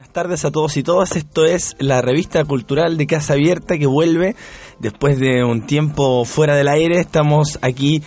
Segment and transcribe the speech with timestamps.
[0.00, 1.16] Buenas tardes a todos y todas.
[1.16, 4.36] Esto es la revista cultural de Casa Abierta que vuelve
[4.78, 7.00] después de un tiempo fuera del aire.
[7.00, 8.00] Estamos aquí,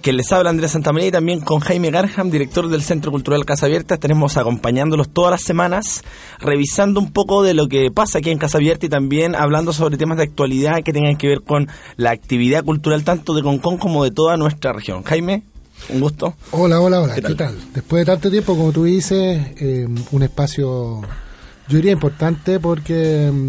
[0.00, 3.66] que les habla Andrés Santamaría y también con Jaime Garham, director del Centro Cultural Casa
[3.66, 3.92] Abierta.
[3.92, 6.02] Estaremos acompañándolos todas las semanas,
[6.38, 9.98] revisando un poco de lo que pasa aquí en Casa Abierta y también hablando sobre
[9.98, 11.68] temas de actualidad que tengan que ver con
[11.98, 15.02] la actividad cultural tanto de Concón como de toda nuestra región.
[15.02, 15.42] Jaime.
[15.90, 16.34] Un gusto.
[16.50, 17.14] Hola, hola, hola.
[17.14, 17.56] ¿Qué tal?
[17.72, 21.02] Después de tanto tiempo, como tú dices, eh, un espacio,
[21.68, 23.48] yo diría importante porque mm,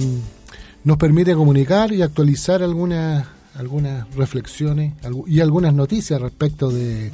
[0.88, 3.26] nos permite comunicar y actualizar algunas
[3.58, 4.94] algunas reflexiones
[5.28, 7.12] y algunas noticias respecto de,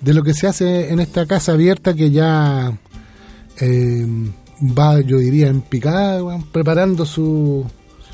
[0.00, 2.72] de lo que se hace en esta casa abierta que ya
[3.60, 4.06] eh,
[4.60, 6.20] va, yo diría, en picada,
[6.52, 7.64] preparando su,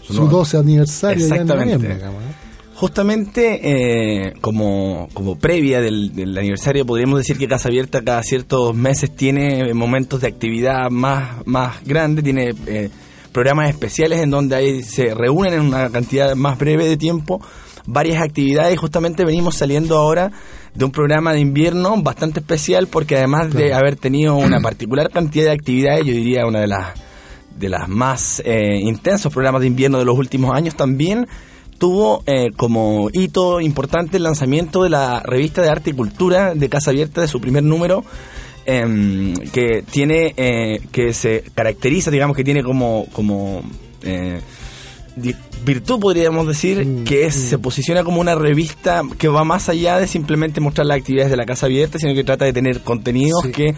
[0.06, 2.34] Su su nuevo- 12 aniversario ya en noviembre, digamos, ¿eh?
[2.82, 8.74] Justamente eh, como, como previa del, del aniversario, podríamos decir que Casa Abierta cada ciertos
[8.74, 12.90] meses tiene momentos de actividad más, más grande, tiene eh,
[13.30, 17.40] programas especiales en donde ahí se reúnen en una cantidad más breve de tiempo
[17.86, 18.74] varias actividades.
[18.74, 20.32] Y justamente venimos saliendo ahora
[20.74, 25.44] de un programa de invierno bastante especial porque además de haber tenido una particular cantidad
[25.44, 26.94] de actividades, yo diría una de las
[27.56, 31.28] de las más eh, intensos programas de invierno de los últimos años también
[31.82, 36.68] tuvo eh, como hito importante el lanzamiento de la revista de arte y cultura de
[36.68, 38.04] Casa Abierta de su primer número
[38.66, 43.64] em, que tiene eh, que se caracteriza digamos que tiene como como
[44.04, 44.40] eh,
[45.64, 49.98] virtud podríamos decir Mm, que es, se posiciona como una revista que va más allá
[49.98, 53.42] de simplemente mostrar las actividades de la Casa Abierta sino que trata de tener contenidos
[53.42, 53.50] Sí.
[53.50, 53.74] que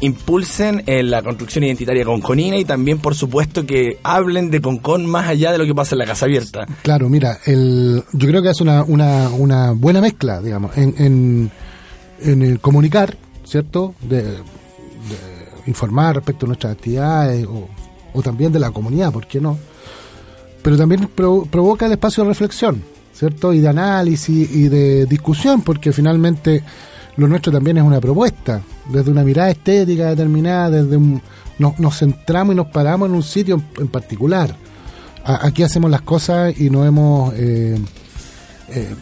[0.00, 5.28] impulsen eh, la construcción identitaria conconina y también por supuesto que hablen de Concón más
[5.28, 8.50] allá de lo que pasa en la Casa Abierta Claro, mira, el, yo creo que
[8.50, 11.50] es una, una, una buena mezcla, digamos, en, en,
[12.22, 13.94] en el comunicar, ¿cierto?
[14.02, 14.24] De,
[15.66, 17.68] informar respecto a nuestras actividades o,
[18.14, 19.58] o también de la comunidad, ¿por qué no?
[20.62, 23.52] Pero también pro- provoca el espacio de reflexión, ¿cierto?
[23.52, 26.62] Y de análisis y de discusión, porque finalmente
[27.20, 31.20] lo nuestro también es una propuesta, desde una mirada estética determinada, desde un,
[31.58, 34.54] nos, nos centramos y nos paramos en un sitio en- particular
[35.22, 37.78] aquí hacemos las cosas y no hemos, eh,
[38.70, 38.94] eh,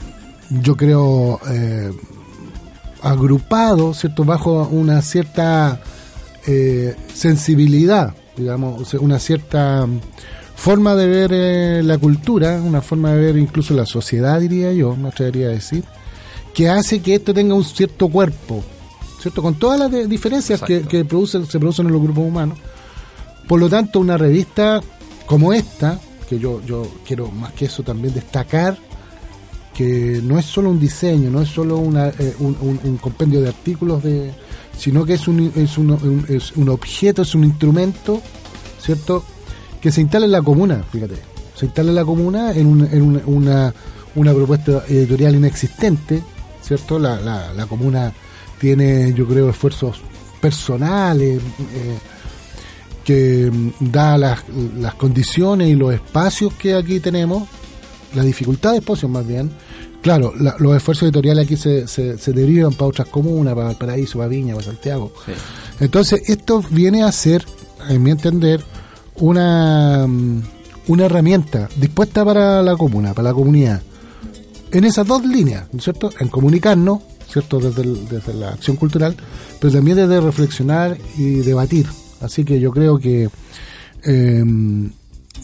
[0.51, 1.91] yo creo, eh,
[3.03, 4.25] agrupado, ¿cierto?
[4.25, 5.81] Bajo una cierta
[6.47, 10.01] eh, sensibilidad, digamos, una cierta mm,
[10.57, 14.97] forma de ver eh, la cultura, una forma de ver incluso la sociedad, diría yo,
[14.97, 15.85] me atrevería a decir,
[16.55, 18.63] que hace que esto tenga un cierto cuerpo,
[19.21, 19.43] ¿cierto?
[19.43, 20.91] Con todas las diferencias que, Exacto.
[20.91, 22.59] que producen, se producen en los grupos humanos.
[23.47, 24.81] Por lo tanto, una revista
[25.27, 25.99] como esta,
[26.29, 28.77] que yo, yo quiero más que eso también destacar,
[29.75, 33.41] que no es solo un diseño, no es solo una, eh, un, un- un compendio
[33.41, 34.33] de artículos, de,
[34.77, 38.21] sino que es un, es, un, un- es un objeto, es un instrumento,
[38.81, 39.23] ¿cierto?
[39.81, 41.15] Que se instala en la comuna, fíjate.
[41.55, 43.73] Se instala en la comuna en, un- en una,
[44.17, 46.23] una propuesta editorial inexistente,
[46.69, 46.99] ¿cierto?
[47.01, 48.13] La, la, la comuna
[48.61, 50.01] tiene, yo creo, esfuerzos
[50.41, 51.41] personales,
[51.75, 51.99] eh,
[53.05, 54.41] que mm, da las,
[54.79, 57.49] las condiciones y los espacios que aquí tenemos,
[58.15, 59.51] la dificultad de espacios más bien,
[60.03, 64.19] claro, la- los esfuerzos editoriales aquí se, se, se derivan para otras comunas, para Valparaíso,
[64.19, 65.13] para Viña, para Santiago.
[65.81, 67.45] Entonces, esto viene a ser,
[67.89, 68.63] en mi entender,
[69.17, 70.43] una, mm,
[70.89, 73.83] una herramienta dispuesta para la comuna, para la comunidad,
[74.73, 76.11] en esas dos líneas, ¿no es cierto?
[76.21, 77.59] En comunicarnos, ¿cierto?
[77.61, 79.17] Desde, la acción cultural,
[79.61, 81.87] pero también desde reflexionar y debatir.
[82.21, 83.29] Así que yo creo que
[84.05, 84.45] eh,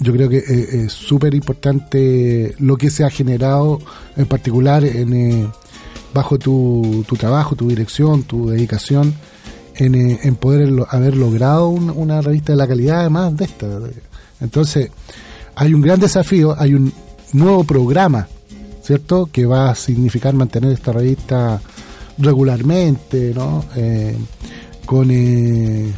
[0.00, 3.78] yo creo que eh, es súper importante lo que se ha generado,
[4.16, 5.48] en particular en, eh,
[6.12, 9.14] bajo tu, tu trabajo, tu dirección, tu dedicación,
[9.76, 13.66] en, eh, en poder haber logrado un- una revista de la calidad además de esta.
[14.40, 14.90] Entonces,
[15.54, 16.92] hay un gran desafío, hay un
[17.32, 18.28] nuevo programa,
[18.84, 19.26] ¿cierto?
[19.26, 21.60] Que va a significar mantener esta revista
[22.18, 23.64] regularmente, ¿no?
[23.74, 24.14] Eh,
[24.84, 25.92] con, eh,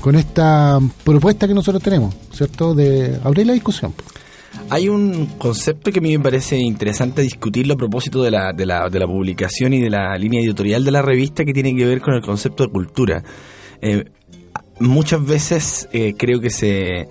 [0.00, 2.74] con esta propuesta que nosotros tenemos, ¿cierto?
[2.74, 3.94] De abrir la discusión.
[4.70, 8.66] Hay un concepto que a mí me parece interesante discutirlo a propósito de la, de
[8.66, 11.84] la, de la publicación y de la línea editorial de la revista que tiene que
[11.84, 13.22] ver con el concepto de cultura.
[13.80, 14.04] Eh,
[14.80, 17.08] muchas veces eh, creo que se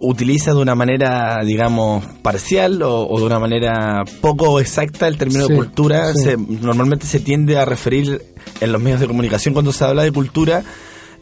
[0.00, 5.54] utiliza de una manera, digamos, parcial o, de una manera poco exacta el término de
[5.54, 6.12] cultura.
[6.48, 8.22] normalmente se tiende a referir
[8.60, 10.64] en los medios de comunicación cuando se habla de cultura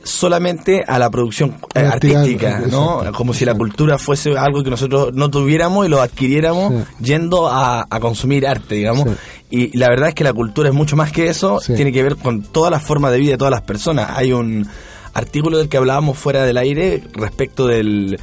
[0.05, 3.03] solamente a la producción eh, artística, ¿no?
[3.15, 7.87] Como si la cultura fuese algo que nosotros no tuviéramos y lo adquiriéramos yendo a,
[8.01, 9.09] consumir arte, digamos.
[9.51, 12.17] Y la verdad es que la cultura es mucho más que eso, tiene que ver
[12.17, 14.11] con todas las formas de vida de todas las personas.
[14.17, 14.69] Hay un
[15.15, 18.19] artículo del que hablábamos fuera del aire respecto del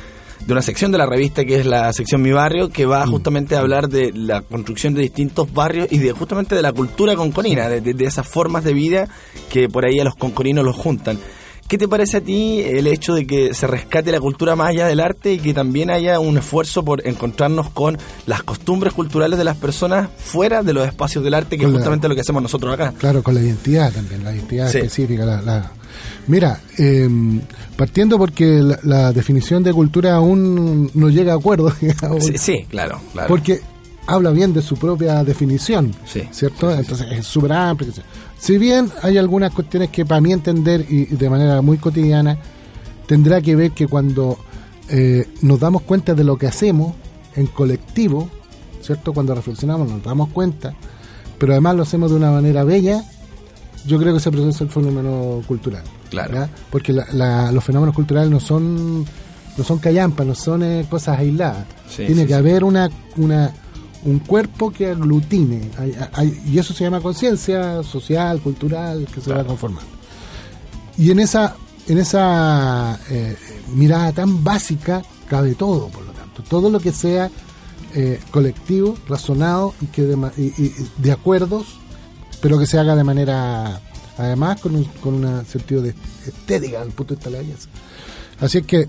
[0.45, 3.11] de una sección de la revista que es la sección Mi Barrio, que va mm.
[3.11, 7.15] justamente a hablar de la construcción de distintos barrios y de justamente de la cultura
[7.15, 9.07] conconina, de, de esas formas de vida
[9.49, 11.17] que por ahí a los conconinos los juntan.
[11.67, 14.85] ¿Qué te parece a ti el hecho de que se rescate la cultura más allá
[14.85, 17.97] del arte y que también haya un esfuerzo por encontrarnos con
[18.27, 22.07] las costumbres culturales de las personas fuera de los espacios del arte, que es justamente
[22.07, 22.93] lo que hacemos nosotros acá?
[22.99, 25.25] Claro, con la identidad también, la identidad específica.
[25.25, 25.71] La,
[26.27, 27.41] Mira, em,
[27.77, 31.71] partiendo porque la, definición de cultura aún no llega a acuerdo.
[32.19, 33.27] sí, sí, claro, claro.
[33.27, 33.61] Porque
[34.07, 35.93] habla bien de su propia definición,
[36.31, 36.71] ¿cierto?
[36.71, 37.91] Entonces es súper amplio.
[38.37, 42.37] Si bien hay algunas cuestiones que para mí entender y de manera muy cotidiana,
[43.07, 44.37] tendrá que ver que cuando
[44.89, 46.95] eh, nos damos cuenta de lo que hacemos
[47.35, 48.29] en colectivo,
[48.81, 49.13] ¿cierto?
[49.13, 50.73] Cuando reflexionamos nos damos cuenta,
[51.39, 53.03] pero además lo hacemos de una manera bella,
[53.85, 55.83] yo creo que se produce el fenómeno cultural.
[56.23, 56.49] Claro.
[56.69, 59.05] Porque los fenómenos culturales no son
[59.57, 61.65] no son callampas, no son eh, cosas aisladas.
[61.95, 63.53] Tiene que haber una, una
[64.05, 65.69] un cuerpo que aglutine.
[66.45, 69.89] y eso se llama conciencia social, cultural, que se va conformando.
[70.97, 71.55] Y en esa,
[71.87, 73.35] en esa eh,
[73.73, 76.43] mirada tan básica cabe todo, por lo tanto.
[76.43, 77.29] Todo lo que sea
[77.95, 81.79] eh, colectivo, razonado y, que de, de acuerdos,
[82.41, 83.81] pero que se haga de manera,
[84.17, 85.93] además, con un, con un sentido de
[86.25, 87.69] estética, al punto de vista la belleza.
[88.39, 88.87] Así es que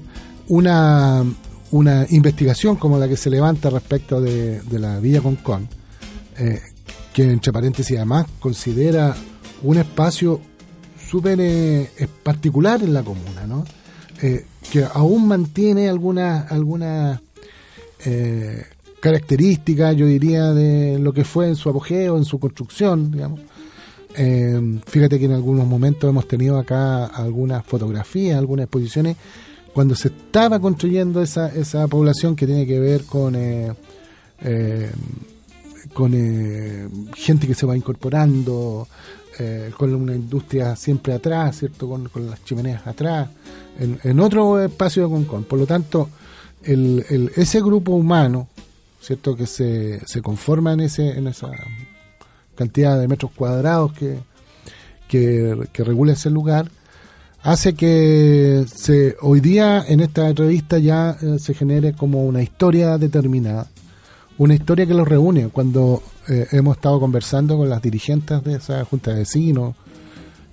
[0.49, 1.25] una,
[1.70, 5.69] una investigación como la que se levanta respecto de, la Villa Concón,
[6.38, 6.61] eh,
[7.12, 9.14] que entre paréntesis además considera
[9.62, 10.40] un espacio
[11.08, 11.88] súper eh,
[12.23, 13.64] particular en la comuna, ¿no?
[14.23, 17.20] Eh, que aún mantiene algunas alguna,
[19.00, 23.40] características, yo diría, de lo que fue en su apogeo, en su construcción, digamos.
[24.87, 29.17] Fíjate que en algunos momentos hemos tenido acá algunas fotografías, algunas exposiciones
[29.77, 33.75] cuando se estaba construyendo esa, esa población que tiene que ver con eh,
[34.41, 34.91] eh,
[35.93, 38.89] con eh, gente que se va incorporando,
[39.77, 41.87] con una industria siempre atrás, ¿cierto?
[41.91, 43.29] Con, las chimeneas atrás,
[43.79, 45.45] en, otro espacio de Concón.
[45.45, 46.09] Por lo tanto,
[46.62, 48.49] el, el, ese grupo humano,
[48.99, 49.37] ¿cierto?
[49.37, 51.51] Que se, se conforma en, ese, en esa
[52.56, 54.19] cantidad de metros cuadrados que,
[55.08, 56.70] que, regula ese lugar,
[57.43, 62.99] hace que se, hoy día en esta revista ya eh, se genere como una historia
[62.99, 63.69] determinada,
[64.38, 65.49] una historia que los reúne.
[65.49, 69.75] Cuando eh, hemos estado conversando con las dirigentes de esa junta de vecinos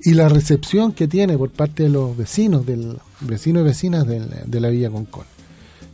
[0.02, 4.60] y la recepción que tiene por parte de los vecinos, del vecinos y vecinas de
[4.60, 5.26] la Villa Concón.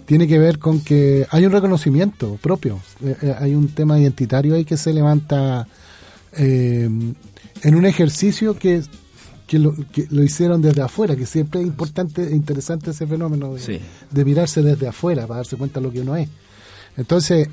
[0.10, 4.66] Tiene que ver con que hay un reconocimiento propio, eh, hay un tema identitario ahí
[4.66, 5.68] que se levanta
[6.34, 7.16] en
[7.64, 8.84] un ejercicio que
[9.50, 13.56] que lo, que lo hicieron desde afuera, que siempre es importante e interesante ese fenómeno
[13.56, 16.30] de, mirarse desde afuera para darse cuenta de lo que uno es.
[16.96, 17.50] Entonces,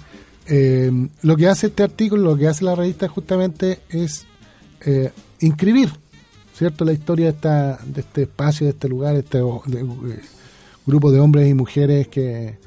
[0.46, 0.92] eh,
[1.22, 4.26] lo que hace este artículo, lo que hace la revista justamente es
[4.84, 5.88] eh, inscribir,
[6.54, 6.84] ¿cierto?
[6.84, 10.20] La historia de, esta, de este espacio, de este lugar, este eh,
[10.84, 12.58] grupo de hombres y mujeres que,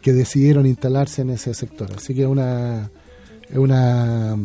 [0.00, 1.90] que decidieron instalarse en ese sector.
[1.96, 2.88] Así que es una,
[3.50, 4.36] es una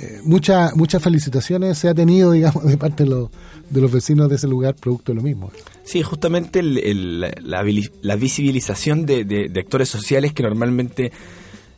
[0.00, 3.30] eh, muchas felicitaciones se ha tenido, digamos, de parte de los,
[3.70, 5.50] de los vecinos de ese lugar producto de lo mismo.
[5.84, 7.62] Sí, justamente la,
[8.16, 11.12] visibilización de, actores sociales que normalmente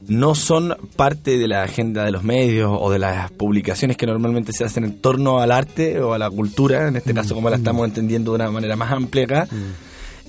[0.06, 4.52] no son parte de la agenda de los medios o de las publicaciones que normalmente
[4.52, 7.50] se hacen en torno al arte o a la cultura, en este mm, caso como
[7.50, 7.60] la mm.
[7.60, 9.48] estamos entendiendo de una manera más amplia acá.
[9.50, 9.56] Mm.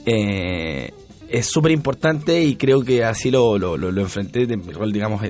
[0.06, 0.94] Eh,
[1.32, 5.22] es súper importante y creo que así lo, lo, lo, enfrenté de mi rol, digamos,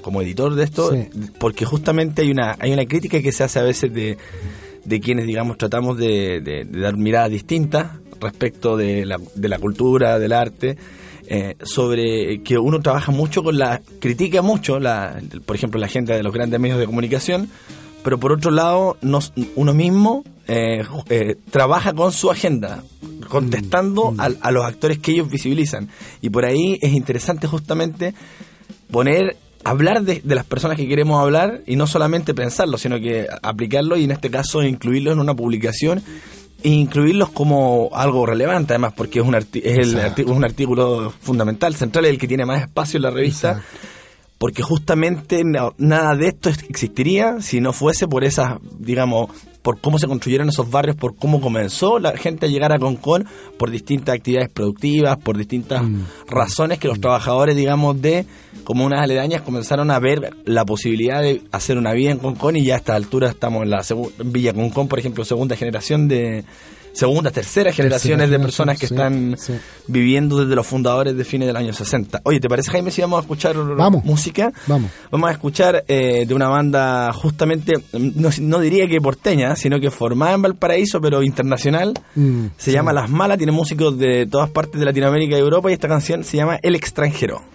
[0.00, 0.92] como editor de esto,
[1.38, 4.18] porque justamente hay una, hay una crítica que se hace a veces de,
[4.84, 10.32] de quienes, digamos, tratamos de, dar miradas distintas respecto de la, de la cultura, del
[10.32, 10.76] arte,
[11.26, 16.12] eh, sobre que uno trabaja mucho con la, critica mucho, la, por ejemplo, la gente
[16.12, 17.48] de los grandes medios de comunicación,
[18.02, 18.96] pero por otro lado,
[19.56, 22.82] uno mismo eh, eh, trabaja con su agenda,
[23.28, 24.36] contestando mm, mm.
[24.40, 25.88] a, los actores que ellos visibilizan.
[26.20, 28.14] Y por ahí es interesante justamente
[28.90, 33.96] poner, hablar de, las personas que queremos hablar y no solamente pensarlo, sino que aplicarlo
[33.96, 36.02] y en este caso incluirlo en una publicación
[36.64, 41.74] e incluirlos como algo relevante, además, porque es un, es el arti- un artículo fundamental,
[41.74, 43.52] central, el que tiene más espacio en la revista.
[43.52, 43.78] Exacto.
[44.42, 49.30] Porque justamente no- nada de esto es- existiría si no fuese por esas, digamos,
[49.62, 53.24] por cómo se construyeron esos barrios, por cómo comenzó la gente a llegar a Concón,
[53.56, 56.00] por distintas actividades productivas, por distintas Mm.
[56.28, 58.26] razones que los trabajadores, digamos, de
[58.64, 62.74] comunas aledañas comenzaron a ver la posibilidad de hacer una vida en Concón y ya
[62.74, 63.84] a esta altura estamos en la
[64.18, 66.42] en Villa Concón, por ejemplo, segunda generación de
[66.92, 69.54] segunda, tercera generaciones de personas que están sí.
[69.86, 72.20] viviendo desde los fundadores de fines del año 60.
[72.24, 74.04] Oye, ¿te parece, Jaime, si vamos a escuchar Vamos.
[74.04, 74.52] música?
[74.66, 74.90] Vamos.
[75.10, 79.90] Vamos a escuchar eh, de una banda justamente, no, no diría que porteña, sino que
[79.90, 81.94] formada en Valparaíso, pero internacional.
[82.14, 82.72] Mm, se sí.
[82.72, 86.24] llama Las Malas, tiene músicos de todas partes de Latinoamérica y Europa y esta canción
[86.24, 87.51] se llama El extranjero.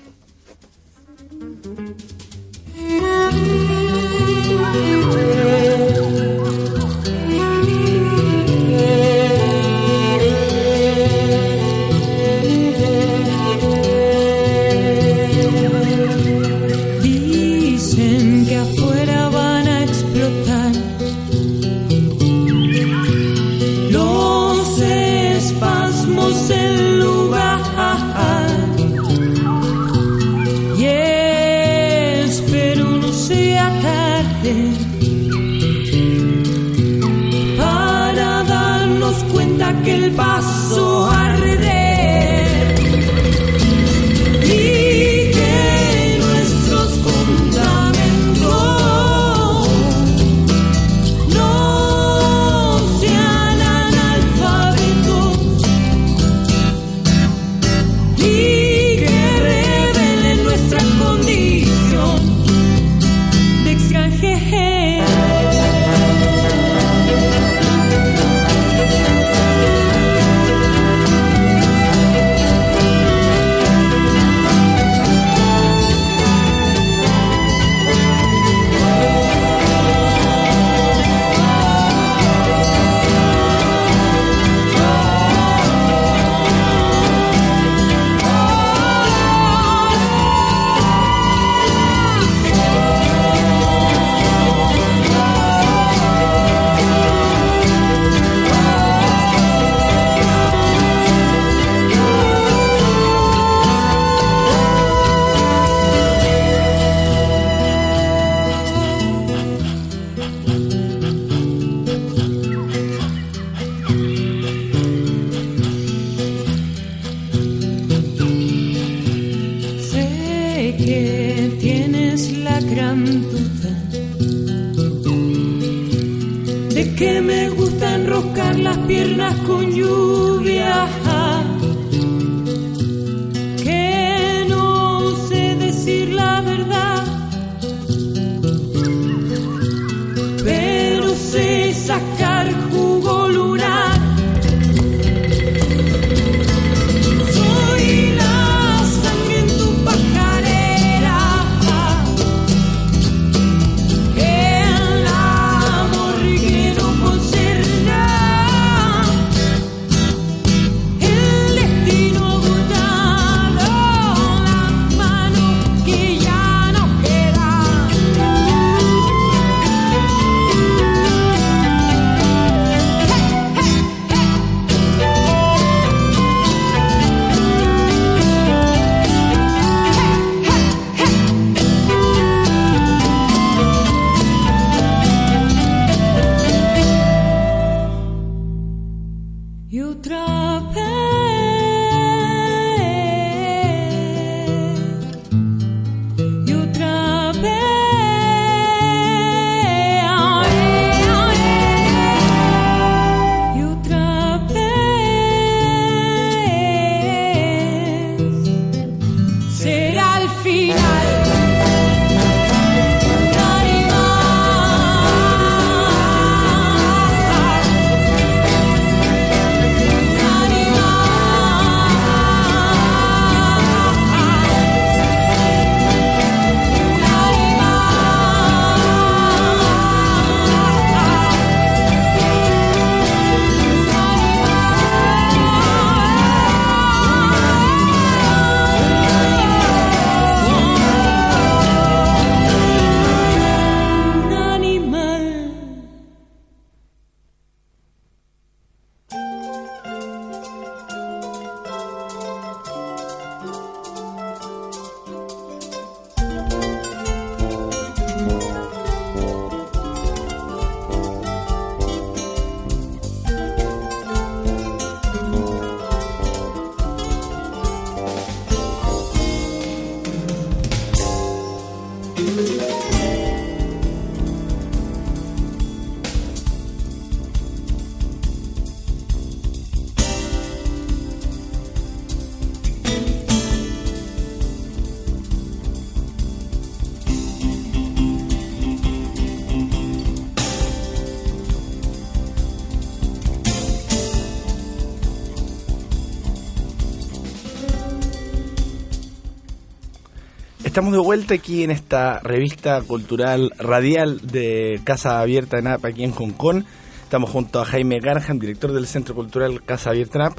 [300.77, 306.11] Estamos de vuelta aquí en esta revista cultural radial de Casa Abierta NAP aquí en
[306.11, 306.65] Hong Kong.
[307.01, 310.37] Estamos junto a Jaime Garham, director del Centro Cultural Casa Abierta NAP.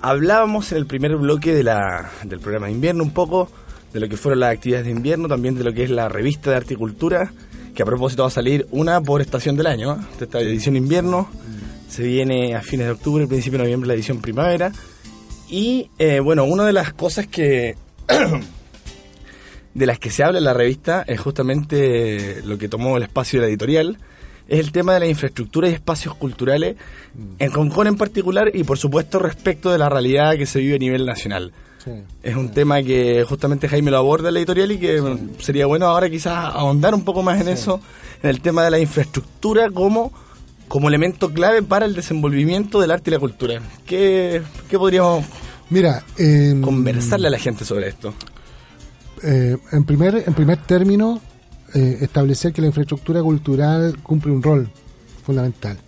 [0.00, 3.50] Hablábamos en el primer bloque de la, del programa de invierno un poco
[3.92, 6.50] de lo que fueron las actividades de invierno, también de lo que es la revista
[6.50, 7.32] de articultura,
[7.74, 9.94] que a propósito va a salir una por estación del año.
[9.94, 10.04] ¿eh?
[10.20, 11.28] Esta edición invierno
[11.88, 14.70] se viene a fines de octubre, principio de noviembre la edición primavera.
[15.48, 17.74] Y eh, bueno, una de las cosas que
[19.74, 23.40] de las que se habla en la revista es justamente lo que tomó el espacio
[23.40, 23.98] de la editorial,
[24.48, 26.76] es el tema de la infraestructura y espacios culturales
[27.38, 30.76] en Hong Kong en particular y por supuesto respecto de la realidad que se vive
[30.76, 31.52] a nivel nacional.
[32.22, 35.00] es un tema que justamente Jaime lo aborda en la editorial y que
[35.38, 37.80] sería bueno ahora quizás ahondar un poco más en eso,
[38.22, 40.12] en el tema de la infraestructura como,
[40.68, 43.62] como elemento clave para el desenvolvimiento del arte y la cultura.
[43.86, 45.24] ¿Qué, qué podríamos
[45.70, 48.12] Mira, em, conversarle a la gente sobre esto?
[49.22, 51.20] Eh, en primer en primer término
[51.74, 54.68] eh, establecer que la infraestructura cultural cumple un rol
[55.24, 55.78] fundamental.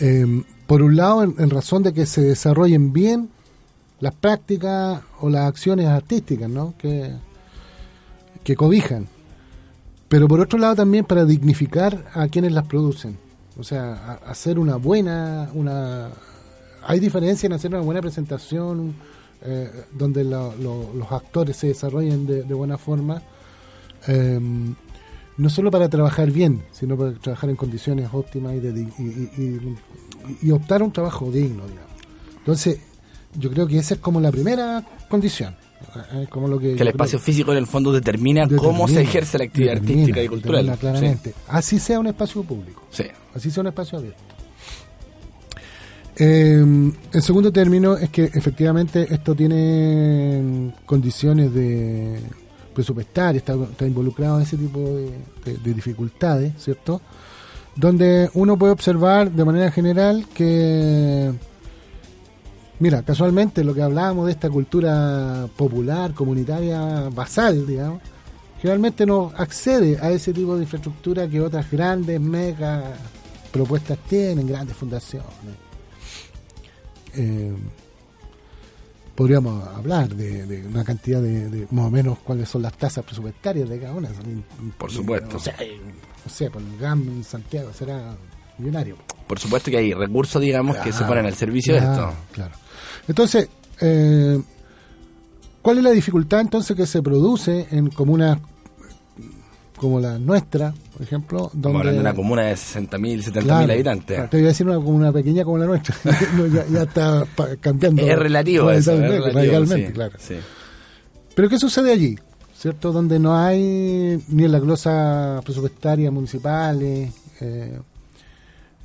[0.00, 3.28] Em, por un lado en, razón de que se desarrollen bien
[4.00, 6.74] las prácticas o las acciones artísticas ¿no?
[6.76, 7.12] que,
[8.42, 9.06] que cobijan
[10.08, 13.16] pero por otro lado también para dignificar a quienes las producen
[13.58, 16.10] o sea hacer una buena una
[16.86, 18.94] hay diferencia en hacer una buena presentación
[19.46, 23.22] eh, donde lo- lo- los actores se desarrollen de, de buena forma
[24.08, 24.40] eh,
[25.38, 29.42] no solo para trabajar bien sino para trabajar en condiciones óptimas y, de y, y-
[29.42, 29.76] y-
[30.42, 31.90] y optar a un trabajo digno digamos.
[32.38, 32.78] entonces
[33.38, 35.54] yo creo que esa es como la primera condición
[36.30, 39.38] como lo que, el creo- espacio físico en el fondo determina, cómo se Determina, ejerce
[39.38, 40.66] la actividad determina, artística y cultural.
[40.66, 41.34] determina claramente.
[41.48, 43.02] Así sea un espacio público, Sí.
[43.04, 43.08] sí.
[43.34, 44.22] así sea un espacio abierto.
[46.18, 52.20] Eh, en segundo término es que efectivamente esto tiene condiciones de
[52.74, 57.00] presupuestarias, está, está involucrado en ese tipo de- de dificultades, ¿cierto?
[57.74, 61.32] Donde uno puede observar de manera general que,
[62.78, 68.00] mira, casualmente lo que hablábamos de esta cultura popular, comunitaria, basal, digamos,
[68.60, 72.94] generalmente no accede a ese tipo de infraestructura que otras grandes, mega
[73.52, 75.65] propuestas tienen, grandes fundaciones.
[77.16, 77.52] Eh,
[79.14, 83.04] podríamos hablar de, de una cantidad de, de más o menos cuáles son las tasas
[83.04, 84.10] presupuestarias de cada una.
[84.76, 85.36] Por supuesto.
[85.36, 88.14] O sea, eh, por el GAM en Santiago será
[88.58, 88.96] millonario.
[89.26, 92.12] Por supuesto que hay recursos, digamos, que se ponen al servicio de esto.
[92.32, 92.54] Claro.
[93.08, 93.48] Entonces,
[93.80, 94.40] eh,
[95.62, 98.38] ¿cuál es la dificultad entonces que se produce en comunas
[99.76, 101.50] como la nuestra, por ejemplo?
[101.52, 104.30] Donde, hablando de una comuna de 60.000, 70.000 Claro, habitantes.
[104.30, 105.94] te iba a decir una comuna pequeña como la nuestra.
[106.36, 107.24] No, ya, ya está
[107.60, 108.02] cambiando.
[108.02, 110.12] Es relativo eso, es radicalmente, relativo, radicalmente, sí, claro.
[110.18, 110.34] sí.
[111.34, 112.16] Pero ¿qué sucede allí?
[112.58, 112.92] ¿Cierto?
[112.92, 117.78] Donde no hay ni en la glosa presupuestaria municipales, eh,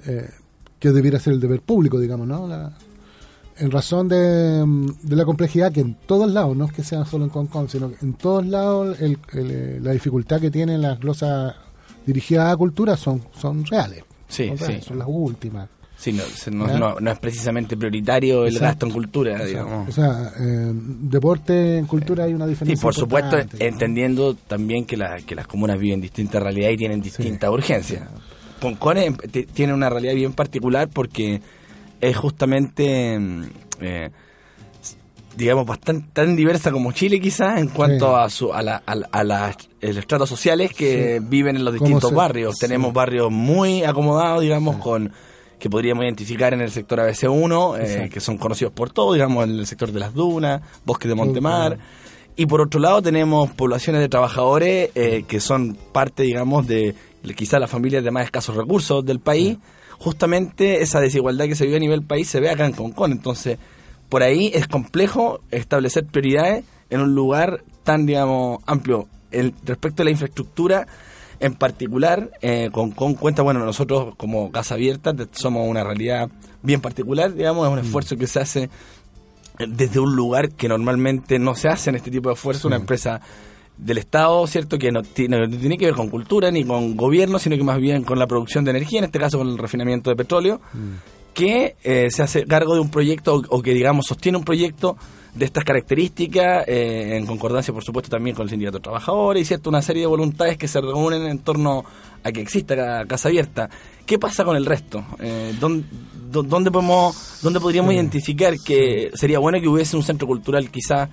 [0.05, 0.29] eh,
[0.79, 2.47] que debiera ser el deber público, digamos, ¿no?
[2.47, 2.73] La-
[3.57, 4.65] en razón de,
[5.03, 7.67] de la complejidad que en todos lados, no es que sea solo en Hong Kong,
[7.69, 11.53] sino que en todos lados el- el, eh, la dificultad que tienen las glosas
[12.05, 14.03] dirigidas a cultura son, son reales.
[14.27, 14.87] Sí, son, reales, sí.
[14.89, 15.69] son las últimas.
[15.97, 16.23] Sí, no,
[16.65, 18.65] no- no- no es precisamente prioritario el Exacto.
[18.65, 19.87] gasto en cultura, digamos.
[19.89, 22.81] O sea, eh, deporte en cultura hay una Sí, diferencia.
[22.81, 27.49] por supuesto, entendiendo también que, la- que las comunas viven distintas realidades y tienen distintas
[27.51, 28.09] urgencias.
[28.59, 31.39] Concón es- t- tiene una realidad bien particular porque
[31.99, 33.43] es justamente, mm,
[33.81, 34.09] eh,
[35.37, 38.21] digamos, bastante tan diversa como Chile quizás en cuanto Sí.
[38.21, 41.25] a, su, a, la, a, la- a eh, los estratos sociales que Sí.
[41.29, 42.55] viven en los ¿Cómo distintos se- barrios.
[42.55, 42.59] sí.
[42.67, 45.11] Tenemos barrios muy acomodados, digamos, con
[45.59, 49.51] que podríamos identificar en el sector ABC1, eh, que son conocidos por todo, digamos, en
[49.59, 51.77] el sector de las dunas, bosque de Montemar.
[52.35, 56.95] Y por otro lado tenemos poblaciones de trabajadores eh, que son parte, digamos, de
[57.35, 59.57] quizá las familias de más escasos recursos del país.
[59.99, 63.11] Justamente esa desigualdad que se vive a nivel país se ve acá en Concón.
[63.11, 63.59] Entonces,
[64.11, 69.07] por ahí es complejo establecer prioridades en un lugar tan, digamos, amplio.
[69.31, 70.85] El, respecto a la infraestructura,
[71.39, 76.29] en particular, eh, Concón cuenta, bueno, nosotros como Casa Abierta somos una realidad
[76.61, 78.69] bien particular, digamos, es un esfuerzo que se hace
[79.57, 83.21] desde un lugar que normalmente no se hace en este tipo de esfuerzo, una empresa
[83.77, 84.77] del Estado, ¿cierto?
[84.77, 87.79] Que no tiene, no tiene que ver con cultura ni con gobierno, sino que más
[87.79, 90.59] bien con la producción de energía, en este caso con el refinamiento de petróleo,
[91.33, 94.97] que eh, se hace cargo de un proyecto o, o que, digamos, sostiene un proyecto
[95.33, 99.45] de estas características, eh, en concordancia, por supuesto, también con el sindicato de trabajadores y,
[99.45, 99.69] ¿cierto?
[99.69, 101.85] Una serie de voluntades que se reúnen en torno
[102.23, 103.69] a que exista ca- Casa Abierta.
[104.05, 105.05] ¿Qué pasa con el resto?
[105.21, 105.85] Eh, ¿dónde,
[106.31, 111.07] dó- dónde podemos, dónde podríamos identificar que sería bueno que hubiese un centro cultural quizá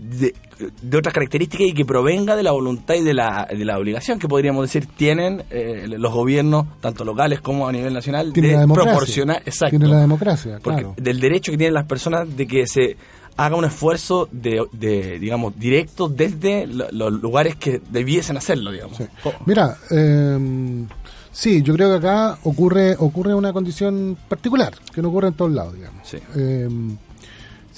[0.00, 0.34] de,
[0.82, 4.18] de otras características y que provenga de la voluntad y de la, de la obligación
[4.18, 8.54] que podríamos decir tienen eh, los gobiernos, tanto locales como a nivel nacional, Tiene de
[8.54, 8.92] la democracia.
[8.92, 10.94] proporcionar, exacto, Tiene la democracia, porque claro.
[10.96, 12.96] del derecho que tienen las personas de que se
[13.36, 18.96] haga un esfuerzo de, de, digamos, directo desde lo- los lugares que debiesen hacerlo, digamos.
[18.96, 19.04] Sí.
[19.46, 20.84] Mira, eh,
[21.30, 25.52] sí, yo creo que acá ocurre ocurre una condición particular, que no ocurre en todos
[25.52, 26.00] lados, digamos.
[26.08, 26.16] Sí.
[26.36, 26.68] Eh,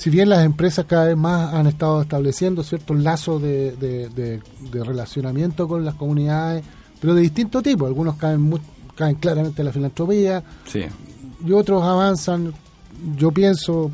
[0.01, 4.41] si bien las empresas cada vez más han estado estableciendo ciertos lazos de, de- de-
[4.73, 6.65] de relacionamiento con las comunidades,
[7.01, 8.59] pero de distinto tipo, algunos caen, mu-
[8.97, 10.85] caen claramente en la filantropía, Sí,
[11.47, 12.53] y otros avanzan,
[13.17, 13.91] yo pienso,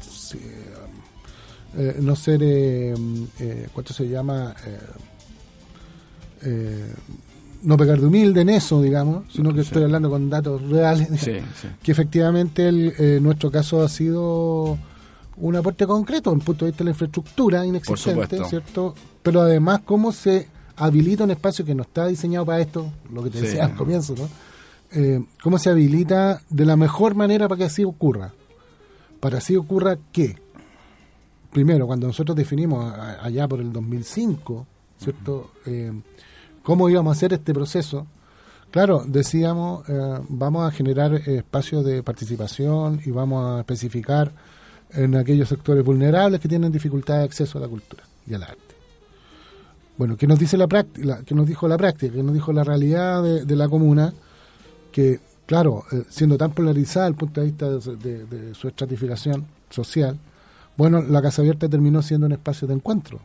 [0.00, 0.40] sí,
[1.76, 2.94] eh, no ser, eh,
[3.38, 4.52] eh, ¿cuánto se llama?
[4.66, 4.78] Eh,
[6.42, 6.92] eh,
[7.62, 9.68] no pecar de humilde en eso, digamos, sino que Sí.
[9.68, 11.68] estoy hablando con datos reales, sí, sí.
[11.82, 14.76] que efectivamente el, eh, nuestro caso ha sido
[15.38, 18.42] un aporte concreto el punto de vista de la infraestructura inexistente.
[18.44, 18.94] ¿cierto?
[19.22, 23.30] Pero además cómo se habilita un espacio que no está diseñado para esto, lo que
[23.30, 23.44] te Sí.
[23.46, 24.28] decía al comienzo, ¿no?
[24.92, 28.32] Eh, cómo se habilita de la mejor manera para que así ocurra.
[29.20, 30.36] Para así ocurra que,
[31.52, 34.66] primero, cuando nosotros definimos allá por el 2005,
[35.02, 35.50] ¿cierto?
[35.66, 35.92] Eh,
[36.62, 38.06] cómo íbamos a hacer este proceso,
[38.70, 44.30] claro, decíamos, eh, vamos a generar espacios de participación y vamos a especificar
[44.92, 48.56] en aquellos sectores vulnerables que tienen dificultad de acceso a la cultura y al arte.
[49.98, 51.20] Bueno, ¿qué nos dice la práctica?
[51.24, 52.12] ¿Qué nos dijo la práctica?
[52.14, 54.12] ¿Qué nos dijo la realidad de, de la comuna?
[54.92, 58.68] Que, claro, eh, siendo tan polarizada desde el punto de vista de, de- de su
[58.68, 60.18] estratificación social,
[60.76, 63.20] bueno, la Casa Abierta terminó siendo un espacio de encuentro,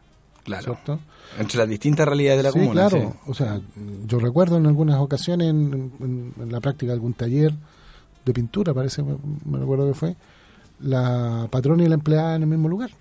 [0.46, 0.64] Claro.
[0.64, 1.00] ¿cierto?
[1.40, 2.88] Entre las distintas realidades de la sí, comuna.
[2.90, 3.12] claro.
[3.12, 3.20] sí.
[3.28, 3.62] O sea,
[4.08, 7.54] yo recuerdo en algunas ocasiones en, en- en la práctica de algún taller
[8.26, 10.16] de pintura, parece, me, me recuerdo que fue,
[10.84, 12.92] la patrona y la empleada en el mismo lugar.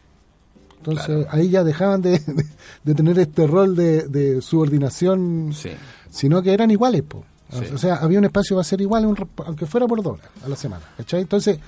[0.78, 1.26] Entonces Claro.
[1.30, 2.44] ahí ya dejaban de, de-
[2.84, 5.70] de tener este rol de, de subordinación, Sí.
[6.10, 7.02] sino que eran iguales.
[7.02, 7.24] po.
[7.52, 7.64] Sí.
[7.74, 10.48] O sea, había un espacio para ser igual, un aunque fuera por dos horas a
[10.48, 10.84] la semana.
[10.96, 11.20] ¿cachai?
[11.22, 11.58] Entonces,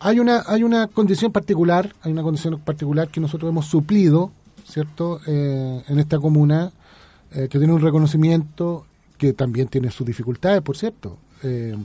[0.00, 4.32] hay una, hay una condición particular, hay una condición particular que nosotros hemos suplido,
[4.66, 6.72] ¿cierto?, Eh, en esta comuna,
[7.32, 8.86] eh, que tiene un reconocimiento
[9.18, 11.18] que también tiene sus dificultades, por cierto.
[11.42, 11.76] Eh,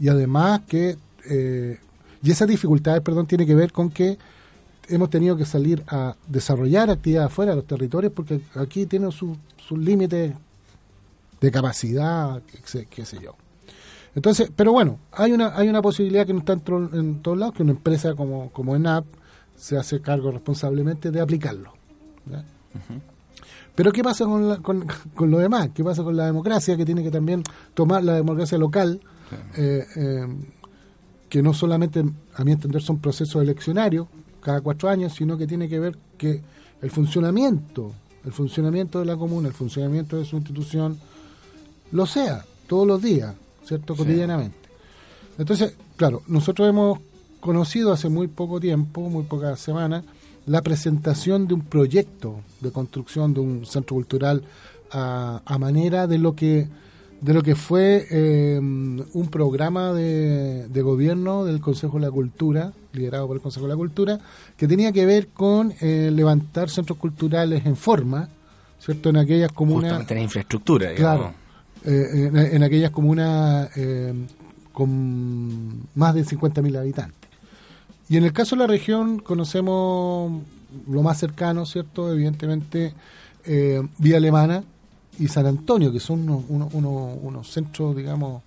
[0.00, 0.96] y además que,
[1.30, 1.78] eh,
[2.22, 4.18] y esas dificultades, perdón, tiene que ver con que
[4.88, 9.36] hemos tenido que salir a desarrollar actividades fuera de los territorios porque aquí tienen sus
[9.56, 10.32] sus límites
[11.40, 12.40] de capacidad,
[12.90, 13.34] qué sé, yo.
[14.14, 17.36] Entonces, pero bueno, hay una hay una posibilidad que no está en, tro- en todos
[17.38, 19.04] lados, que una empresa como, como ENAP
[19.54, 21.72] se hace cargo responsablemente de aplicarlo.
[23.74, 25.70] Pero ¿qué pasa con, la- con, con lo demás?
[25.74, 27.42] ¿Qué pasa con la democracia que tiene que también
[27.74, 29.00] tomar la democracia local?
[29.56, 30.26] eh, eh,
[31.28, 34.06] que no solamente, a mi entender, son procesos eleccionarios
[34.40, 36.40] cada cuatro años, sino que tiene que ver que
[36.80, 37.92] el funcionamiento,
[38.24, 40.98] el funcionamiento de la comuna, el funcionamiento de su institución,
[41.92, 43.94] lo sea todos los días, ¿cierto?
[43.94, 43.98] Sí.
[43.98, 44.56] Cotidianamente.
[45.38, 46.98] Entonces, claro, nosotros hemos
[47.40, 50.04] conocido hace muy poco tiempo, muy pocas semanas,
[50.46, 54.42] la presentación de un proyecto de construcción de un centro cultural
[54.90, 56.68] a, a manera de lo que
[57.20, 62.72] de lo que fue eh, un programa de, de gobierno del Consejo de la Cultura,
[62.92, 64.20] liderado por el Consejo de la Cultura,
[64.56, 68.28] que tenía que ver con eh, levantar centros culturales en forma,
[68.78, 69.08] ¿cierto?
[69.08, 71.18] En aquellas comunas Justamente en infraestructura, digamos.
[71.18, 71.48] Claro.
[71.84, 74.12] Eh, en, en aquellas comunas eh,
[74.72, 77.30] con más de 50.000 habitantes.
[78.08, 80.42] Y en el caso de la región conocemos
[80.88, 82.12] lo más cercano, ¿cierto?
[82.12, 82.94] Evidentemente,
[83.44, 84.64] eh, Vía Alemana
[85.18, 88.42] y San Antonio, que son unos, unos, unos- unos centros, digamos...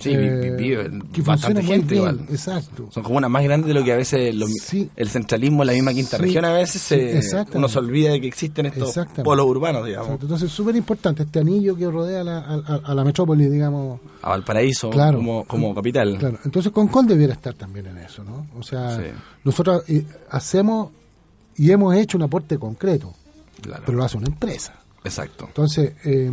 [0.00, 2.20] Sí, que bastante gente bien, igual.
[2.30, 2.86] Exacto.
[2.92, 4.88] Son como una más grande de lo que a veces lo- Sí.
[4.94, 6.22] el centralismo en la misma quinta Sí.
[6.22, 10.06] región a veces Sí, se, uno se olvida de que existen estos polos urbanos, digamos.
[10.10, 10.26] Exacto.
[10.26, 13.98] Entonces es súper importante este anillo que rodea a la, a- a- la metrópoli, digamos,
[14.22, 15.18] A Valparaíso Claro.
[15.18, 16.16] como, como capital.
[16.16, 18.46] Claro, entonces Concon debiera estar también en eso, ¿no?
[18.56, 19.00] O sea,
[19.42, 20.90] nosotros eh, hacemos
[21.56, 23.14] y hemos hecho un aporte concreto,
[23.60, 23.82] Claro.
[23.84, 24.74] pero lo hace una empresa.
[25.04, 25.46] Exacto.
[25.48, 26.30] Entonces, eh,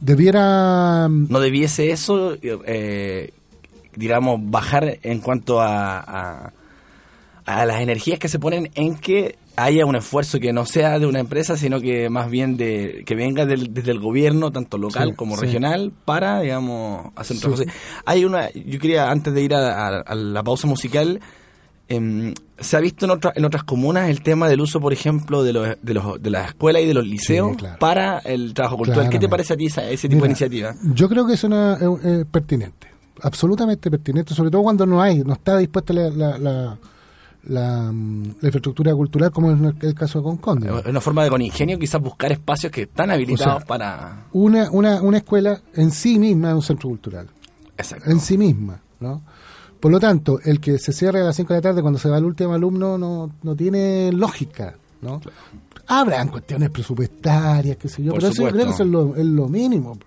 [0.00, 1.08] debiera...
[1.08, 3.30] ¿No debiese eso, eh,
[3.94, 6.52] digamos, bajar en cuanto a, a,
[7.44, 11.06] a las energías que se ponen en que haya un esfuerzo que no sea de
[11.06, 15.10] una empresa, sino que más bien de que venga del- desde el gobierno, tanto local
[15.10, 15.46] Sí, como sí.
[15.46, 17.62] regional, para, digamos, hacer un trabajo.
[18.04, 21.20] Hay una, yo quería, antes de ir a la pausa musical,
[21.88, 25.42] em, se ha visto en, otra- en otras comunas el tema del uso, por ejemplo,
[25.44, 27.78] de, los, de, los, de las escuelas y de los liceos claro.
[27.78, 29.08] para el trabajo cultural.
[29.08, 30.74] ¿Qué te parece a ti esa- ese tipo de iniciativa?
[30.94, 32.88] Yo creo que es una eh, eh, pertinente,
[33.22, 36.78] absolutamente pertinente, sobre todo cuando no hay, no está dispuesta la, la, la-
[37.48, 40.68] la, mm, la infraestructura cultural como es el caso de Conconde.
[40.80, 44.24] Es una forma de con ingenio quizás buscar espacios que están habilitados O sea, para...
[44.32, 47.28] Una, una, una escuela en sí misma es un centro cultural.
[47.78, 48.10] Exacto.
[48.10, 49.22] en sí misma, ¿no?
[49.80, 52.08] Por lo tanto, el que se cierre a las 5 de la tarde cuando se
[52.08, 55.20] va el último alumno no, no tiene lógica, ¿no?
[55.88, 59.16] Habrán cuestiones presupuestarias, qué sé yo, Por pero eso yo creo que eso es lo,
[59.16, 59.98] es lo mínimo.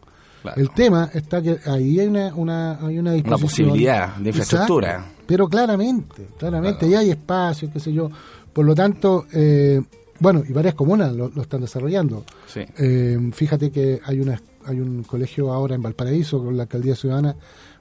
[0.41, 0.59] Claro.
[0.59, 3.69] El tema está que ahí hay una, una, hay una disposición.
[3.69, 4.91] posibilidad de infraestructura.
[4.91, 5.23] Exacto.
[5.25, 8.09] pero claramente, claramente, ya hay espacio, qué sé yo.
[8.51, 9.81] Por lo tanto, eh,
[10.19, 12.23] bueno, y varias comunas lo, lo están desarrollando.
[12.47, 12.61] Sí.
[12.77, 17.35] Eh, fíjate que hay una hay un colegio ahora en Valparaíso con la alcaldía ciudadana,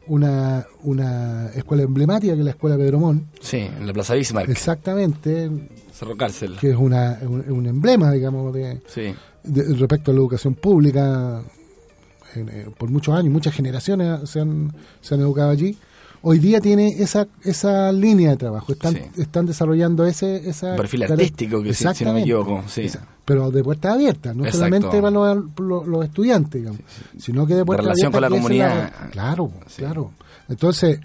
[0.09, 4.49] una, una escuela emblemática que es la escuela Pedro Montt, Sí, en la Plaza Bismarck,
[4.49, 5.51] exactamente,
[5.93, 6.57] Cerro Cárcel.
[6.61, 11.43] que es una, un, un emblema, digamos, de, Sí, de- respecto a la educación pública.
[12.35, 15.77] en- eh, por muchos años, muchas generaciones se han, se han educado allí.
[16.23, 19.01] Hoy día tiene esa, esa línea de trabajo, están, Sí.
[19.23, 22.83] están desarrollando ese, esa perfil artístico, que si- no me equivoco, sí.
[22.83, 24.59] Esa- pero de puertas abiertas, no Exacto.
[24.59, 26.81] solamente para los, los- los estudiantes, digamos,
[27.19, 28.93] sino que de puertas relación con la comunidad.
[29.13, 30.11] claro, claro.
[30.49, 30.99] Entonces,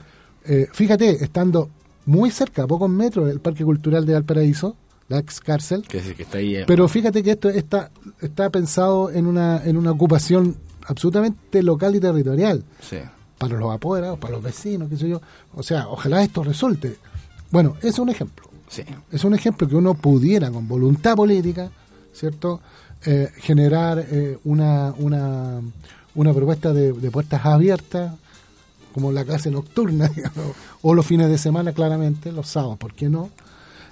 [0.46, 1.70] eh, fíjate, estando
[2.06, 4.76] muy cerca, a pocos metros del Parque Cultural de Valparaíso,
[5.10, 6.56] la ex cárcel, que está ahí.
[6.56, 10.56] eh, pero fíjate que esto está, está pensado en una, en una ocupación
[10.88, 12.98] absolutamente local y territorial sí.
[13.48, 15.22] Para los apoderados, para los vecinos, qué sé yo.
[15.56, 16.98] O sea, ojalá esto resulte.
[17.52, 18.46] Bueno, es un ejemplo.
[18.68, 21.70] Sí, Es un ejemplo que uno pudiera, con voluntad política,
[22.14, 22.62] ¿cierto?,
[23.06, 25.60] Eh, generar eh, una, una,
[26.16, 28.14] una propuesta de, de puertas abiertas,
[28.94, 33.10] como la clase nocturna, digamos, o los fines de semana, claramente, los sábados, ¿por qué
[33.10, 33.30] no?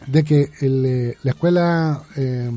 [0.08, 2.50] De que el, eh, la escuela eh,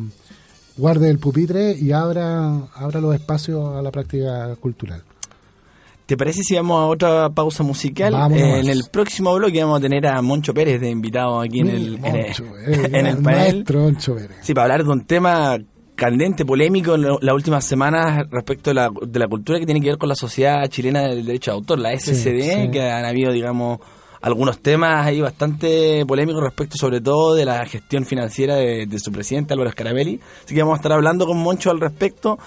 [0.76, 5.02] guarde el pupitre y abra, abra los espacios a la práctica cultural.
[6.07, 8.14] ¿Te parece si vamos a otra pausa musical?
[8.33, 11.69] Eh, en el próximo bloque vamos a tener a Moncho Pérez de invitado aquí en
[11.71, 13.23] el, en el, Moncho, en el panel.
[13.23, 14.37] maestro Moncho Pérez.
[14.43, 15.59] Sí, para hablar de un tema
[15.95, 19.88] candente, polémico en las últimas semanas respecto de la, de la cultura que tiene que
[19.88, 22.71] ver con la Sociedad Chilena del Derecho de Autor, la SCD, sí.
[22.71, 23.79] que han habido, digamos,
[24.21, 29.12] algunos temas ahí bastante polémicos respecto sobre todo de la gestión financiera de, de su
[29.12, 30.21] presidente Álvaro Scarabelli.
[30.45, 32.38] Así que vamos a estar hablando con Moncho al respecto.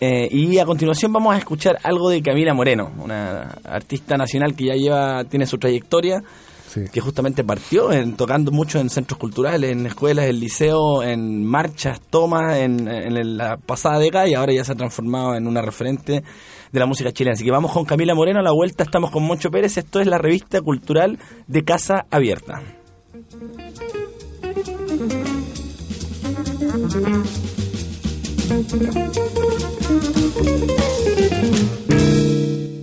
[0.00, 4.64] Eh, y a continuación vamos a escuchar algo de Camila Moreno, una artista nacional que
[4.66, 6.22] ya lleva, tiene su trayectoria
[6.70, 6.82] Sí.
[6.92, 12.00] que justamente partió en, tocando mucho en centros culturales, en escuelas, en liceo, en marchas,
[12.00, 16.22] tomas, en, en la pasada década y ahora ya se ha transformado en una referente
[16.70, 17.34] de la música chilena.
[17.34, 20.06] Así que vamos con Camila Moreno, a la vuelta estamos con Moncho Pérez, esto es
[20.06, 22.62] la revista cultural de Casa Abierta.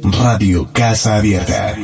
[0.04, 1.76] Radio Casa Abierta.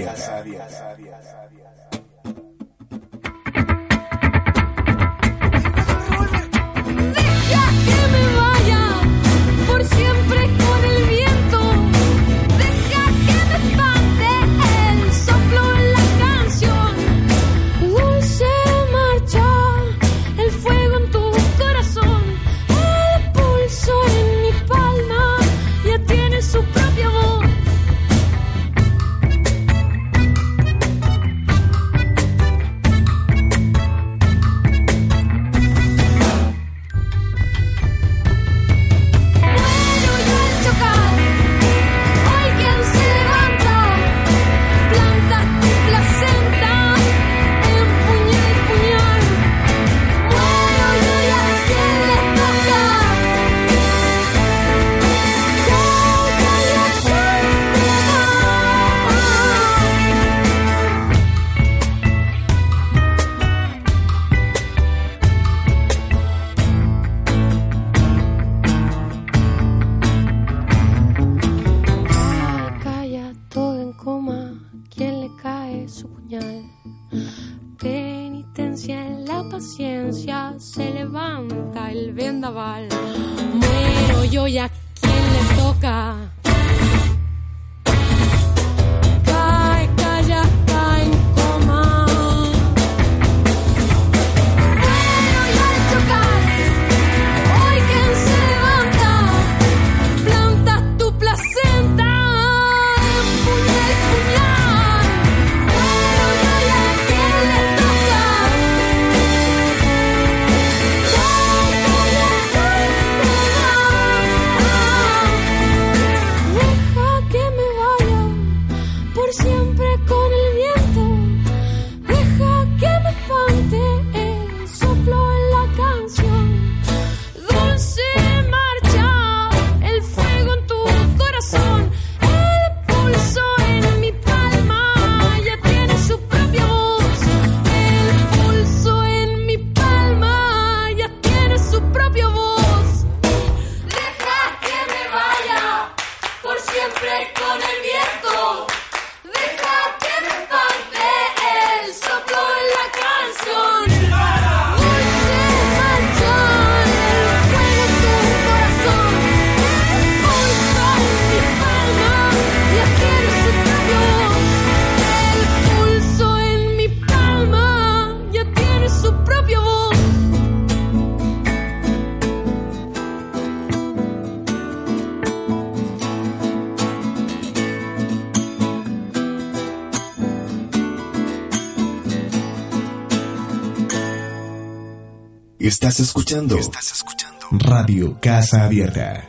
[186.33, 186.57] Escuchando.
[186.57, 187.47] Estás escuchando.
[187.51, 189.23] Radio Casa Abierta.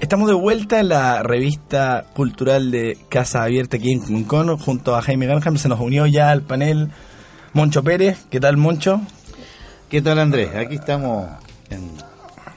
[0.00, 5.02] Estamos de vuelta en la revista cultural de Casa Abierta aquí en Concón, junto a
[5.02, 5.56] Jaime Garham.
[5.56, 6.90] Se nos unió ya al panel
[7.52, 8.26] Moncho Pérez.
[8.28, 9.00] ¿Qué tal, Moncho?
[9.88, 10.50] ¿Qué tal, Andrés?
[10.56, 11.28] Aquí estamos
[11.70, 11.92] en,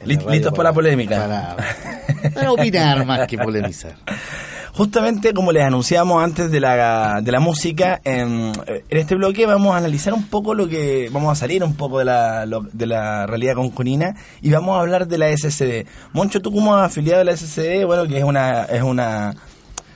[0.04, 1.20] listos para la polémica.
[1.20, 3.96] Para, para opinar más que polemizar.
[4.76, 9.74] Justamente como les anunciamos antes de la, de la música, en, en este bloque vamos
[9.74, 12.86] a analizar un poco lo que, vamos a salir un poco de la, lo- de
[12.86, 15.86] la realidad conconina y vamos a hablar de la SCD.
[16.12, 19.34] Moncho, tú como afiliado de la SCD, bueno, que es una, es una,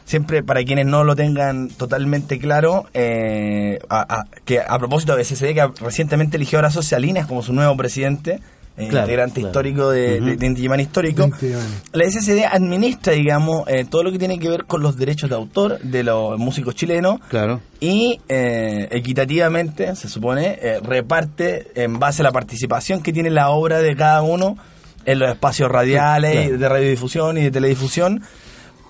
[0.06, 5.26] siempre para quienes no lo tengan totalmente claro, eh, a- a- que a propósito de
[5.26, 8.40] SCD, que recientemente eligió a Horacio Salinas como su nuevo presidente,
[8.80, 9.48] eh, Claro, integrante claro.
[9.50, 11.24] histórico de, de, de Inti Illimani histórico.
[11.26, 11.52] Inti.
[11.94, 15.36] La SCD administra, digamos, eh, todo lo que tiene que ver con los derechos de
[15.36, 17.62] autor de los músicos chilenos Claro.
[17.80, 23.50] y eh, equitativamente, se supone, eh, reparte en base a la participación que tiene la
[23.50, 24.58] obra de cada uno
[25.06, 26.58] en los espacios radiales, Claro.
[26.58, 28.22] de radiodifusión y de teledifusión,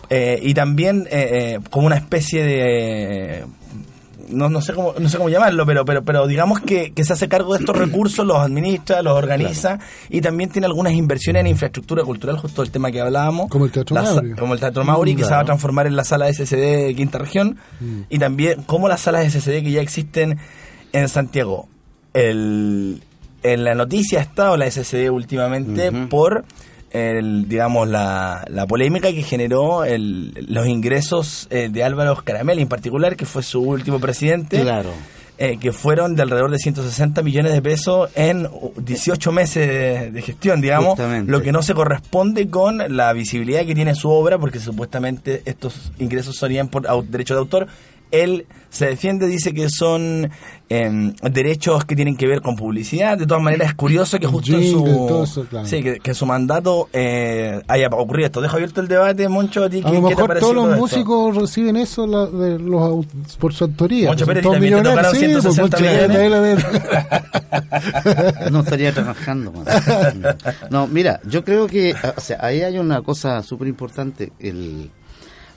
[0.09, 3.45] eh, y también eh, eh, como una especie de...
[4.29, 7.13] No, no sé cómo no sé cómo llamarlo pero pero pero digamos que, que se
[7.13, 11.47] hace cargo de estos recursos los administra los organiza y también tiene algunas inversiones en
[11.47, 13.49] infraestructura cultural justo el tema que hablábamos.
[13.49, 14.31] Como el Teatro La Mauri.
[14.33, 17.17] como el Teatro Mauri que se va a transformar en la sala SSD de Quinta
[17.17, 17.57] Región
[18.09, 20.37] y también como las salas SSD que ya existen
[20.91, 21.67] en Santiago.
[22.13, 23.03] El,
[23.43, 26.45] en la noticia ha estado la SSD últimamente por
[26.91, 32.67] el, digamos la, la polémica que generó el- los ingresos eh, de Álvaro Caramel en
[32.67, 34.89] particular, que fue su último presidente Claro.
[35.37, 40.11] eh, que fueron de alrededor de 160 millones de pesos en uh, 18 meses de,
[40.11, 41.31] de gestión, digamos, Justamente.
[41.31, 45.91] lo que no se corresponde con la visibilidad que tiene su obra, porque supuestamente estos
[45.99, 47.67] ingresos serían por au- derecho de autor.
[48.11, 50.29] Él se defiende, dice que son
[50.69, 53.17] em, derechos que tienen que ver con publicidad.
[53.17, 55.65] De todas maneras, es curioso que justo en su, todo eso, claro.
[55.67, 58.41] sí, que, que su mandato eh, haya ocurrido esto.
[58.41, 59.63] Dejo abierto el debate, Moncho.
[59.63, 60.81] ¿a ti A qué- lo qué te mejor parece todos los todo esto?
[60.97, 63.05] músicos reciben eso la- de los,
[63.39, 64.09] por su autoría.
[64.09, 66.57] Moncho Pérez también te millonarios, tocaron sí, pues, 160 Moncho Pérez,
[68.45, 69.51] él- No estaría trabajando.
[69.51, 69.65] man.
[70.69, 74.31] No, mira, yo creo que o sea, ahí hay una cosa súper importante.
[74.39, 74.89] El,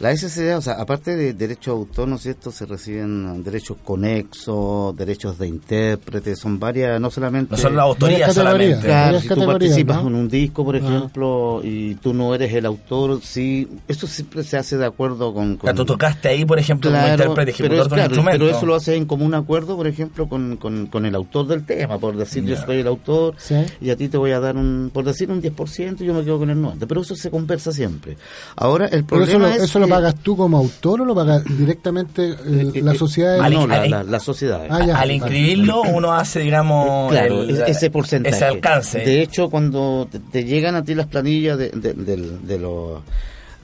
[0.03, 2.51] la SCD, o sea, aparte de derechos de autor, ¿no es cierto?
[2.51, 7.53] Se reciben derechos conexos, derechos de intérprete, son varias, no solamente...
[7.53, 8.81] No son la autoría Varias categorías.
[8.81, 8.87] solamente.
[8.87, 10.09] Claro, si tú participas ¿no?
[10.09, 10.79] en un disco, por Ah.
[10.79, 15.53] ejemplo, y tú no eres el autor, sí, eso siempre se hace de acuerdo con...
[15.55, 17.83] O con sea, tú tocaste ahí, por ejemplo, como Claro, intérprete pero, ejecutor es, de
[17.83, 18.45] un claro, instrumento.
[18.47, 21.65] pero eso lo haces en común acuerdo, por ejemplo, con, con, con el autor del
[21.65, 23.55] tema, por decir yo soy el autor Sí.
[23.81, 26.25] y a ti te voy a dar un, por decir un 10% y yo me
[26.25, 28.17] quedo con el 90%, pero eso se conversa siempre.
[28.57, 31.05] Ahora, el Pero eso, problema lo, es ¿Eso lo que- pagas tú como autor o
[31.05, 32.37] lo paga directamente eh,
[32.75, 33.39] eh, la eh, sociedad?
[33.41, 34.63] ah, Al- no, la, al- la, la sociedad.
[34.71, 34.95] Ah, ya.
[34.95, 35.15] Al vale.
[35.15, 38.35] inscribirlo, uno hace, digamos, Claro, el- es- ese porcentaje.
[38.37, 38.99] Ese alcance.
[38.99, 43.03] De hecho, cuando te, te llegan a ti las planillas de, de, del- de lo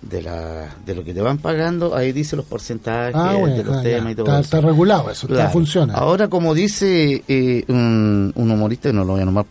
[0.00, 3.64] de, la, de lo que te van pagando, ahí dice los porcentajes Ah, bueno, de
[3.64, 3.90] los ah, ya.
[3.96, 4.56] temas y todo está, eso.
[4.56, 5.50] está regulado eso, está- Claro.
[5.50, 5.94] funciona.
[5.94, 9.46] Ahora, como dice eh, un, un humorista, no lo voy a nombrar,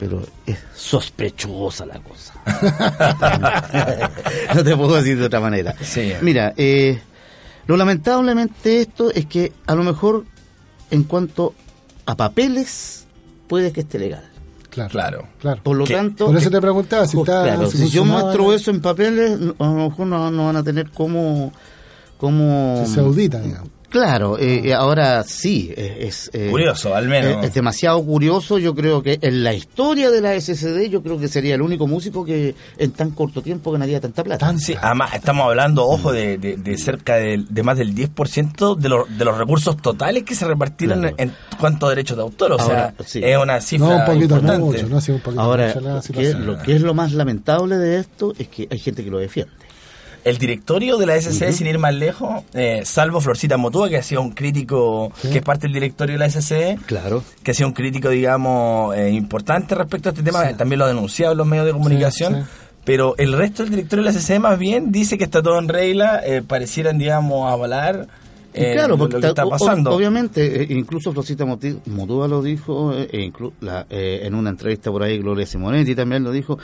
[0.00, 2.32] pero es sospechosa la cosa.
[4.54, 5.74] no te puedo decir de otra manera.
[5.82, 6.12] Sí.
[6.22, 7.00] Mira, eh,
[7.66, 10.24] lo lamentablemente de esto es que a lo mejor
[10.90, 11.54] en cuanto
[12.06, 13.06] a papeles,
[13.46, 14.24] puede que esté legal.
[14.70, 15.28] claro, Claro.
[15.38, 15.62] claro.
[15.62, 15.94] Por lo ¿Qué?
[15.94, 17.42] tanto, Por eso te preguntaba si Pues, está.
[17.44, 20.62] claro, si si yo muestro eso en papeles, a lo mejor no, no van a
[20.64, 21.52] tener cómo...
[22.18, 23.68] cómo Si se audita, digamos.
[23.90, 26.28] Claro, eh, eh, ahora sí, es...
[26.28, 27.38] es, eh, Curioso, al menos.
[27.42, 31.18] es, es demasiado curioso, yo creo que en la historia de la SCD yo creo
[31.18, 34.46] que sería el único músico que en tan corto tiempo ganaría tanta plata.
[34.46, 38.76] Tan- Sí, además estamos hablando, ojo, de, de, de cerca de, de más del 10%
[38.76, 41.16] de, los de los recursos totales que se repartieron Claro.
[41.18, 42.52] en cuanto a derechos de autor.
[42.52, 43.20] O Ahora, sea, sí.
[43.24, 44.58] es una cifra No, un poquito importante.
[44.64, 46.46] mucho, no sí, un poquito Ahora, mucho la ¿qué- situación.
[46.46, 49.52] lo que es lo más lamentable de esto es que hay gente que lo defiende.
[50.24, 54.02] El directorio de la SCD, sin ir más lejos, eh, salvo Florcita Motúa, que ha
[54.02, 55.30] sido un crítico, Sí.
[55.30, 57.22] que es parte del directorio de la SCD, Claro.
[57.42, 60.88] que ha sido un crítico, digamos, eh, importante respecto a este tema, también lo ha
[60.88, 62.40] denunciado en los medios de comunicación, sí.
[62.84, 65.68] pero el resto del directorio de la SCD más bien dice que está todo en
[65.68, 68.06] regla, eh, parecieran, digamos, avalar
[68.52, 69.92] eh, claro, porque lo que está pasando.
[69.94, 75.04] obviamente, eh, incluso Florcita Motúa lo dijo, e inclu- la- eh, en una entrevista por
[75.04, 76.58] ahí, Gloria Simonetti también lo dijo.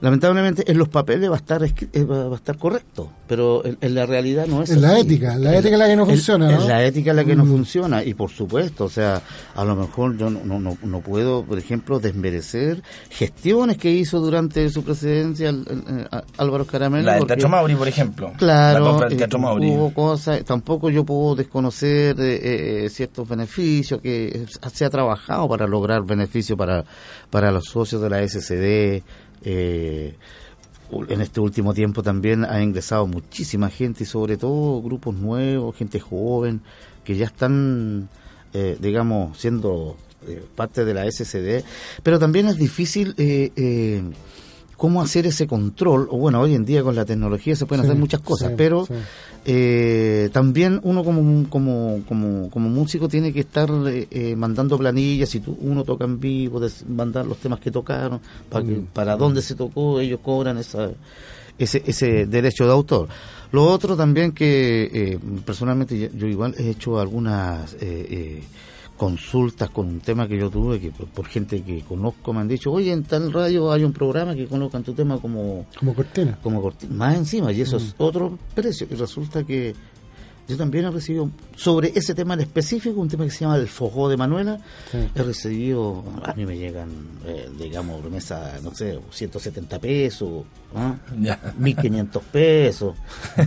[0.00, 3.94] Lamentablemente en los papeles va a estar eh, va a estar correcto, pero en, en
[3.94, 6.60] la realidad no es Es la ética, la ética es la que no funciona, Es
[6.60, 6.68] ¿no?
[6.68, 7.48] la ética la que no Mm.
[7.50, 9.22] funciona y por supuesto, o sea,
[9.54, 14.20] a lo mejor yo no, no, no, no puedo, por ejemplo, desmerecer gestiones que hizo
[14.20, 17.04] durante su presidencia el- el- el- Álvaro Caramelo.
[17.06, 18.30] La del Teatro Mauri, por ejemplo.
[18.32, 19.70] La Claro, compra del eh, Teatro Mauri.
[19.70, 25.66] hubo cosas, tampoco yo puedo desconocer eh, eh, ciertos beneficios que se ha trabajado para
[25.66, 26.84] lograr beneficios para,
[27.30, 29.02] para los socios de la SCD.
[29.46, 30.16] Eh,
[31.08, 36.00] en este último tiempo también ha ingresado muchísima gente y sobre todo grupos nuevos, gente
[36.00, 36.60] joven,
[37.04, 38.08] que ya están,
[38.52, 41.64] eh, digamos, siendo eh, parte de la SCD.
[42.02, 43.14] Pero también es difícil...
[44.76, 47.90] cómo hacer ese control, o bueno, hoy en día con la tecnología se pueden Sí,
[47.90, 48.92] hacer muchas cosas, sí, pero sí.
[49.46, 55.28] eh, también uno como, como, como, como músico tiene que estar eh, eh, mandando planillas,
[55.30, 58.20] si tú, uno toca en vivo, mandar los temas que tocaron,
[58.50, 58.86] para, que, Mm.
[58.92, 60.90] para dónde se tocó, ellos cobran esa,
[61.58, 63.08] ese, ese derecho de autor.
[63.52, 67.74] Lo otro también que eh, personalmente yo, yo igual he hecho algunas...
[67.74, 68.42] eh, eh,
[68.96, 72.48] consultas con un tema que yo tuve que por, por gente que conozco me han
[72.48, 76.38] dicho oye en tal radio hay un programa que colocan tu tema como Como cortina.
[76.42, 79.74] como corti- más encima y eso es otro precio y resulta que
[80.48, 83.66] yo también he recibido sobre ese tema en específico un tema que se llama el
[83.68, 84.58] fogó de Manuela
[84.92, 84.98] Sí.
[85.14, 86.88] he recibido a mí me llegan
[87.26, 90.44] eh, digamos remesa no sé 170 pesos
[90.74, 90.94] ¿ah?
[91.20, 91.38] Ya.
[91.58, 92.94] 1500 pesos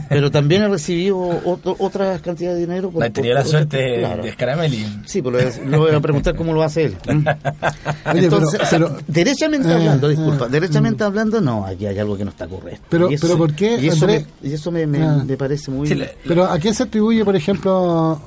[0.10, 3.78] pero también he recibido otro, otra cantidad de dinero No he tenido la por- suerte
[3.78, 4.24] de, claro.
[4.24, 4.86] de Scaramelli.
[5.06, 6.98] Sí, pues lo voy a- preguntar cómo lo hace él.
[7.08, 7.26] ¿Mm?
[8.12, 11.86] Oye, Entonces, pero- o sea, pero- derechamente Eh, hablando, disculpa, eh, derechamente hablando, no, aquí
[11.86, 12.82] hay algo que no está correcto.
[12.90, 14.26] Pero- Y eso- pero ¿por qué, Y eso, Andrés?
[14.42, 15.24] me, y eso me, me- Ah.
[15.26, 15.88] me parece muy...
[15.88, 18.20] Sí, la- Pero ¿a quién se atribuye, por ejemplo,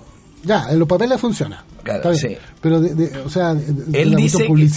[0.44, 1.64] ya, en los papeles funciona?
[1.82, 2.38] Claro, Está bien.
[2.40, 2.46] sí.
[2.60, 4.68] Pero, de, de- o sea, de- Él dice que-.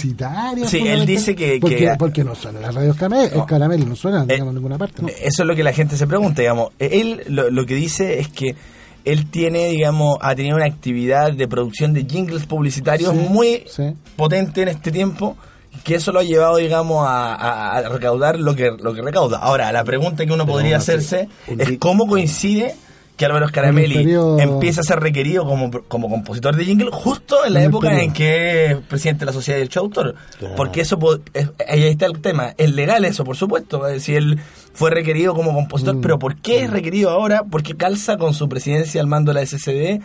[0.66, 3.46] Sí, él dice que- Porque, que- porque no suena las radios caramel, No.
[3.46, 5.02] caramel, no suena, Eh, digamos, en ninguna parte.
[5.02, 5.08] ¿no?
[5.08, 6.70] Eso es lo que la gente se pregunta, digamos.
[6.78, 8.56] Él lo, lo que dice es que
[9.04, 13.94] él tiene, digamos, ha tenido una actividad de producción de jingles publicitarios Sí, muy sí.
[14.16, 15.36] potente en este tiempo,
[15.84, 19.38] que eso lo ha llevado, digamos, a, a- a recaudar lo que, lo que recauda.
[19.38, 22.74] Ahora, la pregunta que uno podría hacerse es cómo coincide
[23.16, 27.44] que Álvaro el Scaramelli periodo- empieza a ser requerido como, como compositor de jingle justo
[27.46, 30.14] en la En época en que es presidente de la Sociedad del Show Autor.
[30.38, 30.54] Claro.
[30.56, 30.98] Porque eso,
[31.32, 32.54] es- ahí está el tema.
[32.58, 33.86] Es legal eso, por supuesto.
[33.88, 34.38] eh, Si él
[34.74, 36.00] fue requerido como compositor, Mm.
[36.02, 37.44] pero ¿por qué es requerido ahora?
[37.50, 40.00] Porque calza con su presidencia al mando de la SCD.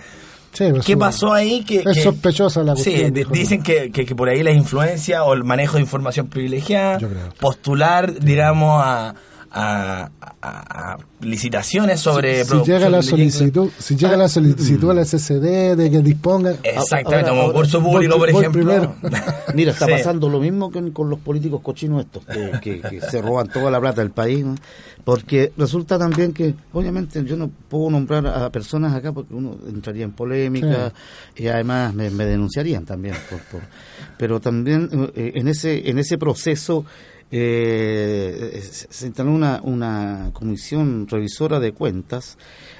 [0.53, 1.64] Sí, pues, ¿Qué pasó ahí?
[1.64, 3.14] Que, Es que- sospechosa la cuestión.
[3.16, 6.97] Sí, dicen que, que, que por ahí la influencia o el manejo de información privilegiada,
[6.97, 7.30] Yo creo.
[7.39, 9.16] postular, digamos, a,
[9.53, 14.93] a, a- a licitaciones sobre si producción llega la solicitud, si llega la solicitud a
[14.93, 18.51] la SCD de que disponga Exactamente, Ahora- como ahora- concurso público, por ejemplo.
[18.51, 18.95] primero.
[19.53, 19.91] Mira, está Sí.
[19.91, 23.69] pasando lo mismo con, con los políticos cochinos estos, que, que- que se roban toda
[23.69, 24.55] la plata del país, ¿no?
[25.03, 30.03] porque resulta también que, obviamente, yo no puedo nombrar a personas acá porque uno entraría
[30.05, 30.93] en polémica
[31.35, 33.67] y además me, me denunciarían también, por- por-
[34.17, 36.85] pero también eh, en ese en ese proceso
[37.32, 42.38] eh, se instaló una, una comisión revisora de cuentas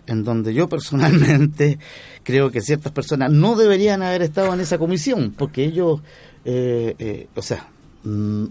[0.08, 1.80] en donde yo personalmente
[2.24, 6.02] creo que ciertas personas no deberían haber estado en esa comisión porque ellos,
[6.44, 7.68] eh, eh, o sea,
[8.04, 8.46] mm,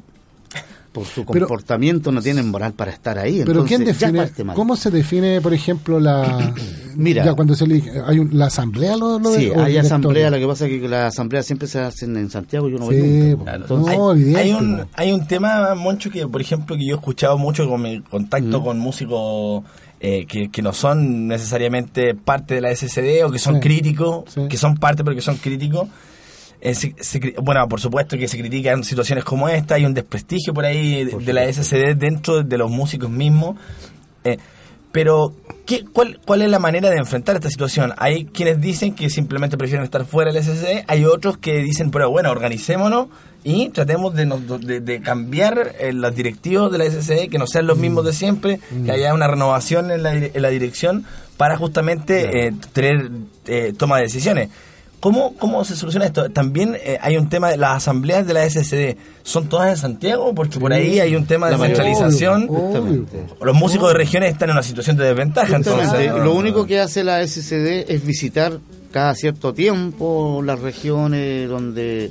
[0.92, 3.42] por su Pero- comportamiento no tienen moral para estar ahí.
[3.46, 4.54] Pero entonces ¿quién define?
[4.54, 6.52] ¿Cómo se define, por ejemplo, la.
[6.96, 7.24] Mira.
[7.24, 7.90] Ya cuando se elige.
[8.04, 8.96] ¿Hay un- la asamblea?
[8.96, 12.16] Lo, lo Sí, hay asamblea, lo que pasa es que las asambleas siempre se hacen
[12.16, 13.54] en Santiago yo no voy nunca.
[13.54, 17.38] Entonces, no, hay, un, hay un tema, Moncho, que por ejemplo que yo he escuchado
[17.38, 18.64] mucho con mi contacto Mm.
[18.64, 19.64] con músicos
[20.00, 23.60] eh, que, que no son necesariamente parte de la SCD o que son Sí.
[23.60, 24.40] críticos, Sí.
[24.48, 25.88] que son parte pero que son críticos.
[26.62, 30.52] Eh, se- se bueno, por supuesto que se critican situaciones como esta, hay un desprestigio
[30.52, 31.50] por ahí de, Por de la.
[31.50, 33.56] SCD dentro de los músicos mismos.
[34.24, 34.36] Eh,
[34.92, 35.32] pero,
[35.66, 37.92] ¿qué, cuál, ¿cuál es la manera de enfrentar esta situación?
[37.96, 42.10] Hay quienes dicen que simplemente prefieren estar fuera del SCD, hay otros que dicen, pero
[42.10, 43.06] bueno, organicémonos
[43.44, 47.46] y tratemos de, nos- de, de cambiar eh, los directivos de la SCD, que no
[47.46, 51.04] sean los mismos de siempre, que haya una renovación en la, en la dirección
[51.36, 53.10] para justamente eh, tener
[53.46, 54.48] eh, toma de decisiones.
[55.00, 56.30] ¿Cómo, ¿Cómo se soluciona esto?
[56.30, 58.98] También eh, hay un tema de las asambleas de la SCD.
[59.22, 60.34] ¿Son todas en Santiago?
[60.34, 62.46] Porque por ahí hay un tema de La centralización.
[62.50, 63.06] Obvio.
[63.42, 65.56] Los músicos de regiones están en una situación de desventaja.
[65.56, 68.58] Entonces, lo único que hace la SCD es visitar
[68.92, 72.10] cada cierto tiempo las regiones donde...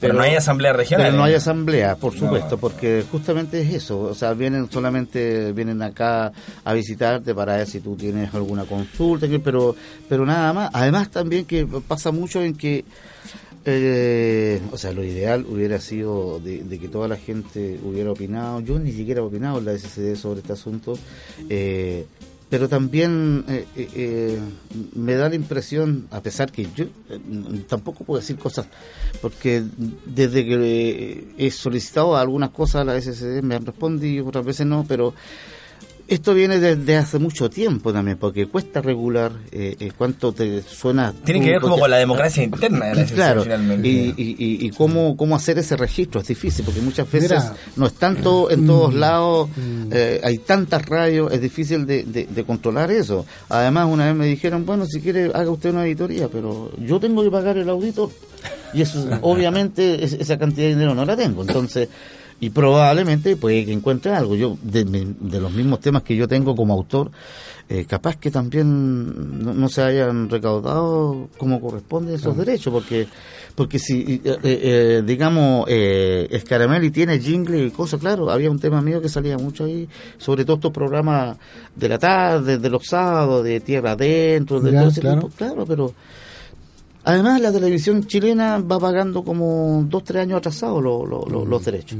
[0.00, 1.06] Pero no hay asamblea regional.
[1.06, 4.00] Pero no hay asamblea, por supuesto, porque justamente es eso.
[4.00, 6.32] O sea, vienen solamente, vienen acá
[6.64, 9.76] a visitarte para ver si tú tienes alguna consulta, pero,
[10.08, 10.70] pero nada más.
[10.72, 12.84] Además también que pasa mucho en que
[13.66, 18.60] Eh, o sea, lo ideal hubiera sido de, de que toda la gente hubiera opinado.
[18.60, 20.98] Yo ni siquiera he opinado en la SCD sobre este asunto.
[21.50, 22.06] Eh,
[22.50, 24.38] pero también eh, eh, eh,
[24.94, 27.20] me da la impresión, a pesar que yo eh,
[27.68, 28.66] tampoco puedo decir cosas,
[29.22, 29.62] porque
[30.04, 34.66] desde que eh, he solicitado algunas cosas a la SCD me han respondido, otras veces
[34.66, 35.14] no, pero
[36.10, 41.14] esto viene desde hace mucho tiempo también, porque cuesta regular eh, eh, cuánto te suena.
[41.24, 43.88] Tiene que ver como con la democracia interna de la Claro, finalmente.
[43.88, 47.54] y, y, y- y cómo, cómo hacer ese registro es difícil, porque muchas veces Mira.
[47.76, 49.88] no es tanto en todos Mm, lados, mm.
[49.92, 53.24] eh, hay tantas radios, es difícil de, de- de controlar eso.
[53.48, 57.22] Además, una vez me dijeron, bueno, si quiere, haga usted una auditoría, pero yo tengo
[57.22, 58.10] que pagar el auditor.
[58.74, 61.42] Y eso, obviamente, es- esa cantidad de dinero no la tengo.
[61.42, 61.88] Entonces,
[62.40, 64.34] y probablemente puede que encuentre algo.
[64.34, 64.84] Yo, de,
[65.40, 67.10] los mismos temas que yo tengo como autor,
[67.68, 73.06] eh, capaz que también no, no se hayan recaudado como corresponde esos derechos, porque
[73.54, 78.80] porque si, eh, eh, digamos, eh, Scaramelli tiene jingle y cosas, claro, había un tema
[78.80, 79.86] mío que salía mucho ahí,
[80.18, 81.36] sobre todo estos programas
[81.76, 85.20] de la tarde, de los sábados, de tierra adentro, de Ya, todo ese claro.
[85.22, 85.92] tipo, claro, pero
[87.04, 91.64] además la televisión chilena va pagando como dos, tres años atrasados lo- lo- lo- los
[91.64, 91.98] derechos.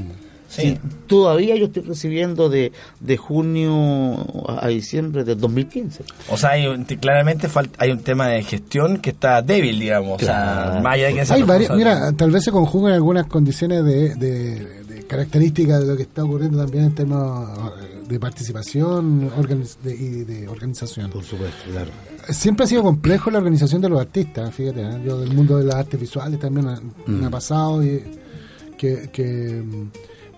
[0.51, 0.63] Sí.
[0.63, 4.17] Sí, todavía yo estoy recibiendo de, de junio
[4.49, 6.03] a a diciembre del 2015.
[6.29, 10.21] O sea, hay un- claramente falta, hay un tema de gestión que está débil, digamos.
[10.21, 10.81] O sea, Claro.
[10.83, 14.15] más allá de que sea Hay varias, mira, tal vez se conjugan algunas condiciones de,
[14.17, 17.49] de- de características de lo que está ocurriendo también en términos
[17.81, 21.11] eh, de participación organiz- de- y de organización.
[21.11, 21.91] Por supuesto, claro.
[22.29, 25.01] Siempre ha sido complejo la organización de los artistas, fíjate, ¿eh?
[25.05, 28.03] yo del mundo de las artes visuales también ha- me ha pasado y
[28.77, 29.89] que, que, mm,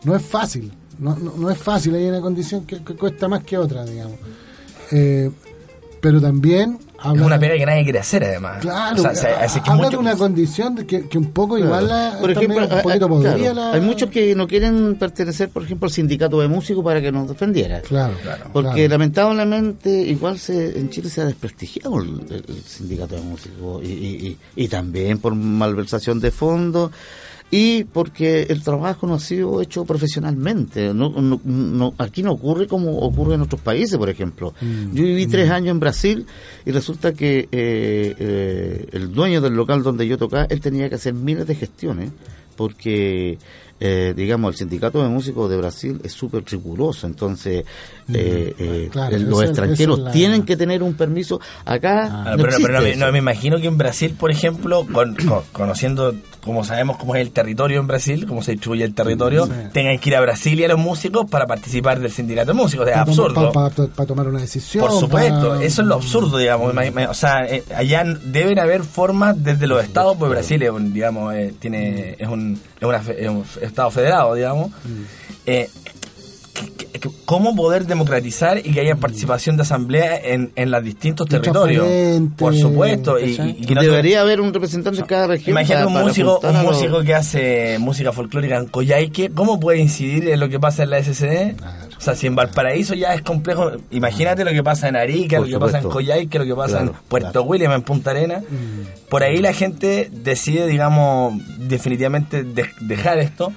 [0.05, 3.45] no es fácil, no, no, no es fácil, hay una condición que, que cuesta más
[3.45, 4.19] que otra, digamos.
[4.91, 5.31] Eh,
[6.01, 8.59] pero también Es habla una de- pega que nadie quiere hacer, además.
[8.61, 11.57] Claro, O sea, se- hace que habla mucho- de una condición que, que un poco
[11.57, 14.49] igual la, Por también ejemplo, un poquito hay- podría claro, la- hay muchos que no
[14.49, 17.81] quieren pertenecer, por ejemplo, al sindicato de músicos para que nos defendiera.
[17.83, 18.15] Claro,
[18.53, 18.89] Porque claro.
[18.89, 24.27] lamentablemente igual se en Chile se ha desprestigiado el sindicato de músicos y, y-
[24.57, 26.91] y- y también por malversación de fondos
[27.55, 30.95] y porque el trabajo no ha sido hecho profesionalmente.
[30.95, 34.55] No, no- no- aquí no ocurre como ocurre en otros países, por ejemplo.
[34.61, 36.25] Mm, Yo viví tres años en Brasil
[36.65, 40.95] y resulta que eh, eh, el dueño del local donde yo tocaba, él tenía que
[40.95, 42.11] hacer miles de gestiones
[42.57, 43.39] porque
[43.85, 47.65] eh, digamos, el sindicato de músicos de Brasil es súper riguroso, entonces
[48.15, 51.41] eh, eh, claro, esa- los extranjeros es la- tienen que tener un permiso.
[51.65, 53.01] Acá Ah, no pero, pero no, me- eso.
[53.05, 57.23] no me imagino que en Brasil, por ejemplo, con- con- conociendo, como sabemos cómo es
[57.23, 59.53] el territorio en Brasil, cómo se distribuye el territorio, Sí.
[59.73, 62.89] tengan que ir a Brasil y a los músicos para participar del sindicato de músicos.
[62.89, 63.53] Es absurdo.
[63.53, 64.87] Para tomar una decisión.
[64.87, 66.75] Por supuesto, eso es lo absurdo, digamos.
[67.09, 71.33] O sea, eh, allá deben haber formas desde los estados, porque Brasil es un, digamos,
[71.35, 74.71] eh, tiene, es un, es, una fe- es un estado federado, digamos.
[75.47, 76.02] Eh, que- que-
[77.25, 81.85] ¿Cómo poder democratizar y que haya participación de asamblea en, en los distintos territorios?
[81.85, 83.19] transparente, Por supuesto.
[83.19, 83.57] Y, ¿cachai?
[83.59, 85.51] y- y que no te- Debería haber un representante en cada región.
[85.51, 90.29] Imagínate un músico, un los- músico que hace música folclórica en Coyhaique, ¿cómo puede incidir
[90.29, 91.57] en lo que pasa en la SCD?
[91.97, 95.49] O sea, si en Valparaíso ya es complejo, imagínate lo que pasa en Arica, Por
[95.49, 95.89] lo que pasa en.
[95.89, 97.47] Coyhaique, lo que pasa Claro, en Puerto claro.
[97.47, 98.39] William, en Punta Arena.
[98.41, 99.09] Mm.
[99.09, 103.53] Por ahí la gente decide, digamos, definitivamente de- dejar esto.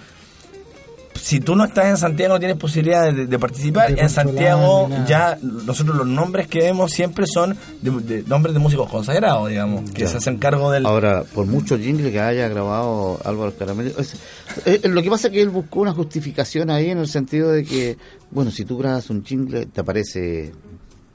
[1.19, 3.93] Si tú no estás en Santiago, no tienes posibilidad de, de participar.
[3.95, 8.59] De en Santiago, ya nosotros los nombres que vemos siempre son de, de nombres de
[8.59, 10.07] músicos consagrados, digamos, que Ya.
[10.07, 10.85] se hacen cargo del.
[10.85, 14.15] Ahora, por mucho jingle que haya grabado Álvaro Caramelli, es-
[14.65, 17.63] eh, lo que pasa es que él buscó una justificación ahí en el sentido de
[17.63, 17.97] que,
[18.29, 20.53] bueno, si tú grabas un jingle, te aparece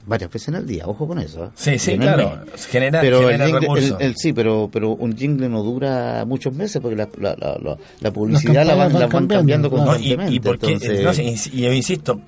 [0.05, 1.45] varias veces en el día, ojo con eso.
[1.45, 1.49] ¿eh?
[1.55, 2.39] Sí, sí, no claro.
[2.69, 3.99] Genera, Pero el jingle- recursos.
[3.99, 7.57] el- el- sí, pero pero un jingle no dura muchos meses porque la, la, la,
[7.61, 9.99] la- la publicidad la van, van cambiando, cambiando, claro.
[10.31, 12.19] Y, porque, entonces- no sé, ins- y yo insisto,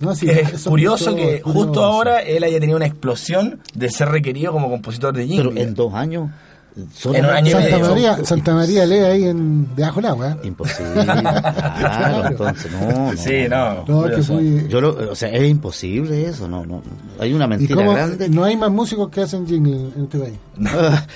[0.00, 1.66] No, sí, es curioso que curioso.
[1.66, 5.62] justo ahora él haya tenido una explosión de ser requerido como compositor de pero jingle.
[5.62, 6.30] en dos años...
[6.76, 7.88] En un año Santa medio.
[7.88, 10.30] María, Santa María lee ahí en, debajo del agua.
[10.30, 10.46] ¿eh?
[10.46, 10.92] Imposible.
[11.04, 13.12] claro, entonces no, no.
[13.16, 13.74] sí, no.
[13.74, 14.34] No, que curioso.
[14.34, 16.82] fui- Yo lo, o sea, es imposible eso, no, no.
[17.18, 17.92] Hay una ¿Y mentira cómo?
[17.92, 18.28] grande.
[18.28, 20.34] No hay más músicos que hacen jingle en este país.
[20.66, 21.06] ¿Ah?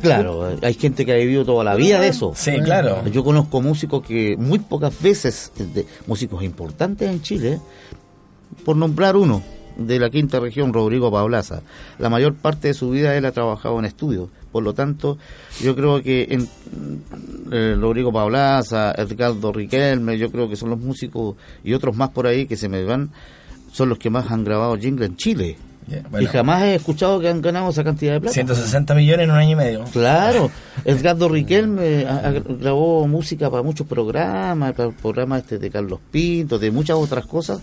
[0.00, 2.32] claro, hay gente que ha vivido toda la vida de eso.
[2.34, 3.06] Sí, claro.
[3.06, 7.60] Yo conozco músicos que muy pocas veces, de, músicos importantes en Chile,
[8.64, 9.42] por nombrar uno,
[9.76, 11.62] de la quinta región, Rodrigo Pablaza,
[11.98, 14.28] la mayor parte de su vida él ha trabajado en estudios.
[14.52, 15.18] Por lo tanto,
[15.62, 16.48] yo creo que en,
[17.50, 22.26] eh, Rodrigo Pablaza, Edgardo Riquelme, yo creo que son los músicos y otros más por
[22.26, 23.10] ahí que se me van,
[23.72, 25.56] son los que más han grabado jingle en Chile.
[26.18, 28.32] Y jamás he escuchado que han ganado esa cantidad de plata.
[28.32, 29.84] 160 millones en un año y medio.
[29.92, 30.50] Claro,
[30.84, 35.98] Edgardo Riquelme ha- ha- grabó música para muchos programas, para el programa este de Carlos
[36.10, 37.60] Pinto, de muchas otras cosas,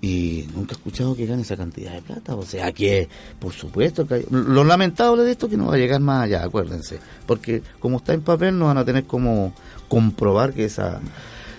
[0.00, 2.34] y nunca he escuchado que gane esa cantidad de plata.
[2.36, 5.74] O sea que, por supuesto, que hay- lo lamentable de esto es que no va
[5.74, 9.52] a llegar más allá, acuérdense, porque como está en papel no van a tener como
[9.88, 11.00] comprobar que esa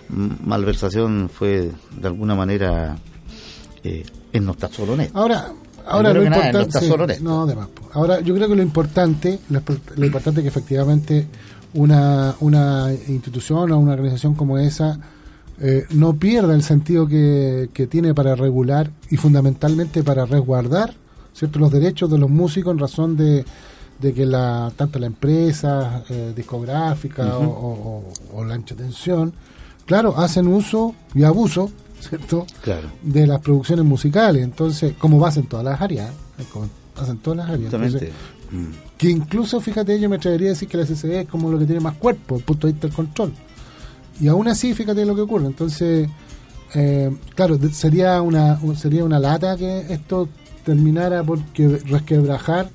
[0.10, 2.98] malversación fue de alguna manera
[3.84, 5.18] eh, en no está solo honesto.
[5.18, 5.52] Ahora,
[5.86, 7.24] ahora lo nada, no está solo honesto.
[7.24, 7.90] no, de más, po.
[7.94, 9.62] Ahora, yo creo que lo importante, lo,
[9.96, 11.28] lo importante es que efectivamente
[11.74, 15.00] una, una institución o una organización como esa
[15.60, 20.93] eh, no pierda el sentido que, que tiene para regular y fundamentalmente para resguardar
[21.34, 23.43] cierto los derechos de los músicos en razón de,
[23.99, 29.34] de que la tanto la empresa eh, discográfica o, o- o la ancha tensión
[29.86, 32.89] claro hacen uso y abuso cierto Claro.
[33.01, 34.43] de las producciones musicales.
[34.43, 36.43] Entonces, como pasa en todas las áreas, ¿eh?
[36.53, 37.74] como pasa en todas las áreas.
[37.74, 38.12] Entonces,
[38.97, 41.66] que incluso, fíjate, yo me atrevería a decir que la SCD es como lo que
[41.66, 43.34] tiene más cuerpo, el punto de vista del control.
[44.20, 45.45] Y aún así, fíjate lo que ocurre.
[45.47, 46.09] Entonces,
[46.74, 50.28] eh, claro, de- sería una un- sería una lata que esto
[50.65, 52.70] terminara por que- resquebrajar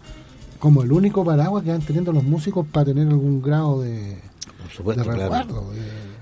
[0.59, 4.19] como el único paraguas que van teniendo los músicos para tener algún grado de,
[4.59, 5.19] Por de supuesto, claro.
[5.21, 5.71] resguardo.
[5.73, 5.79] de-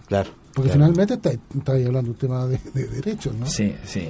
[0.09, 0.31] Claro.
[0.55, 0.85] porque claro.
[0.87, 3.47] finalmente está, está ahí hablando de un tema de, de derechos, ¿no?
[3.47, 4.09] Sí, sí.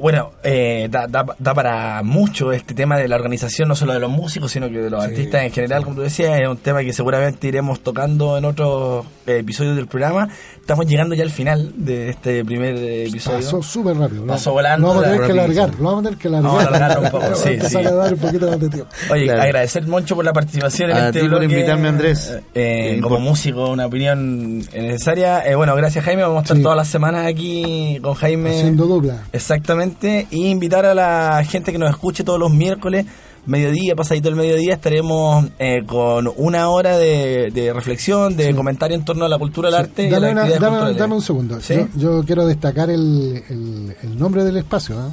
[0.00, 4.00] Bueno, eh, da, da, da para mucho este tema de la organización, no solo de
[4.00, 6.56] los músicos, sino que de los Sí, artistas en general, como tú decías, es un
[6.58, 10.28] tema que seguramente iremos tocando en otros eh, episodios del programa.
[10.60, 13.38] Estamos llegando ya al final de este primer episodio.
[13.38, 14.22] Pasó súper rápido.
[14.24, 14.32] ¿no?
[14.32, 15.74] Pasó volando, Lo vamos a tener que alargar.
[15.78, 16.50] Lo vamos a tener que alargar.
[16.52, 17.76] Vamos a alargarlo un poco, sí, sí.
[17.78, 18.90] a dar un poquito más de tiempo.
[19.10, 19.42] Oye, Claro.
[19.42, 22.30] agradecer Moncho por la participación en A este ti por invitarme, Andrés.
[22.54, 25.46] eh, Eh, como músico, una opinión necesaria.
[25.46, 26.62] Eh, bueno, gracias Jaime, vamos a estar Sí.
[26.62, 28.50] todas las semanas aquí con Jaime.
[28.50, 29.24] Haciendo dupla.
[29.32, 29.87] Exactamente,
[30.30, 33.06] y invitar a la gente que nos escuche todos los miércoles,
[33.46, 39.04] mediodía, pasadito el mediodía, estaremos eh, con una hora de, de reflexión, de comentario en
[39.04, 41.60] torno a la cultura, el arte y Dame, las una- dame- dame un segundo.
[41.60, 41.74] ¿Sí?
[41.96, 44.94] Yo, yo quiero destacar el, el- el nombre del espacio.
[44.96, 45.10] ¿eh?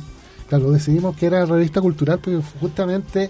[0.50, 3.30] Claro, decidimos que era revista cultural porque justamente,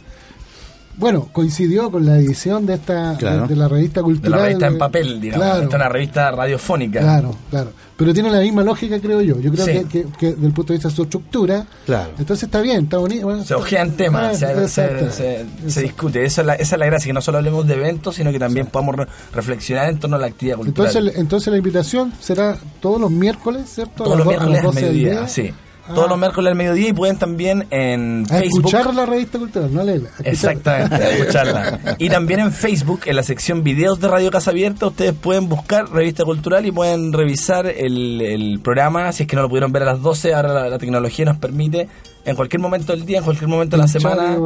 [0.97, 3.43] bueno, coincidió con la edición de esta Claro.
[3.43, 4.31] de, de la revista de cultural.
[4.39, 5.45] la revista en papel, digamos.
[5.45, 6.99] Claro, Esta es una revista radiofónica.
[7.01, 7.71] claro, claro.
[7.97, 9.39] Pero tiene la misma lógica, creo yo.
[9.39, 9.71] Yo creo Sí.
[9.71, 12.09] que, que, que desde el punto de vista de su estructura, Claro.
[12.19, 13.23] entonces está bien, está bonito.
[13.25, 15.11] bueno, Se ojean temas, Ah, se, se- exacto.
[15.11, 16.25] se- se discute.
[16.25, 18.39] Esa es, la, esa es la gracia, que no solo hablemos de eventos, sino que
[18.39, 20.89] también podamos re- reflexionar en torno a la actividad cultural.
[20.91, 24.03] Entonces, entonces la invitación será todos los miércoles, ¿cierto?
[24.03, 25.27] A todos los do- a las miércoles al 12 del mediodía, día.
[25.29, 25.53] sí.
[25.87, 25.93] Ah.
[25.93, 28.65] Todos los miércoles al mediodía y pueden también en A Facebook.
[28.65, 30.09] escuchar la revista cultural, no leerla.
[30.23, 31.79] Exactamente, a escucharla.
[31.99, 35.89] Y también en Facebook, en la sección videos de Radio Casa Abierta, ustedes pueden buscar
[35.91, 39.11] Revista Cultural y pueden revisar el, el programa.
[39.11, 41.37] Si es que no lo pudieron ver a las 12, ahora la, la tecnología nos
[41.37, 41.87] permite
[42.25, 44.37] en cualquier momento del día, en cualquier momento de la semana,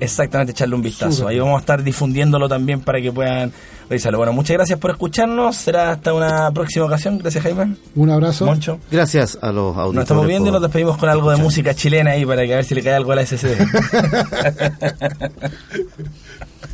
[0.00, 1.26] exactamente echarle un vistazo.
[1.26, 3.52] Ahí vamos a estar difundiéndolo también para que puedan
[3.88, 4.18] revisarlo.
[4.18, 5.56] Bueno, muchas gracias por escucharnos.
[5.56, 7.18] Será hasta una próxima ocasión.
[7.18, 7.74] Gracias, Jaime.
[7.96, 8.46] Un abrazo.
[8.46, 8.78] Moncho.
[8.90, 9.94] Gracias a los auditores.
[9.94, 12.56] Nos estamos viendo y nos despedimos con algo de música chilena ahí para que a
[12.56, 13.56] ver si le cae algo a la SCD.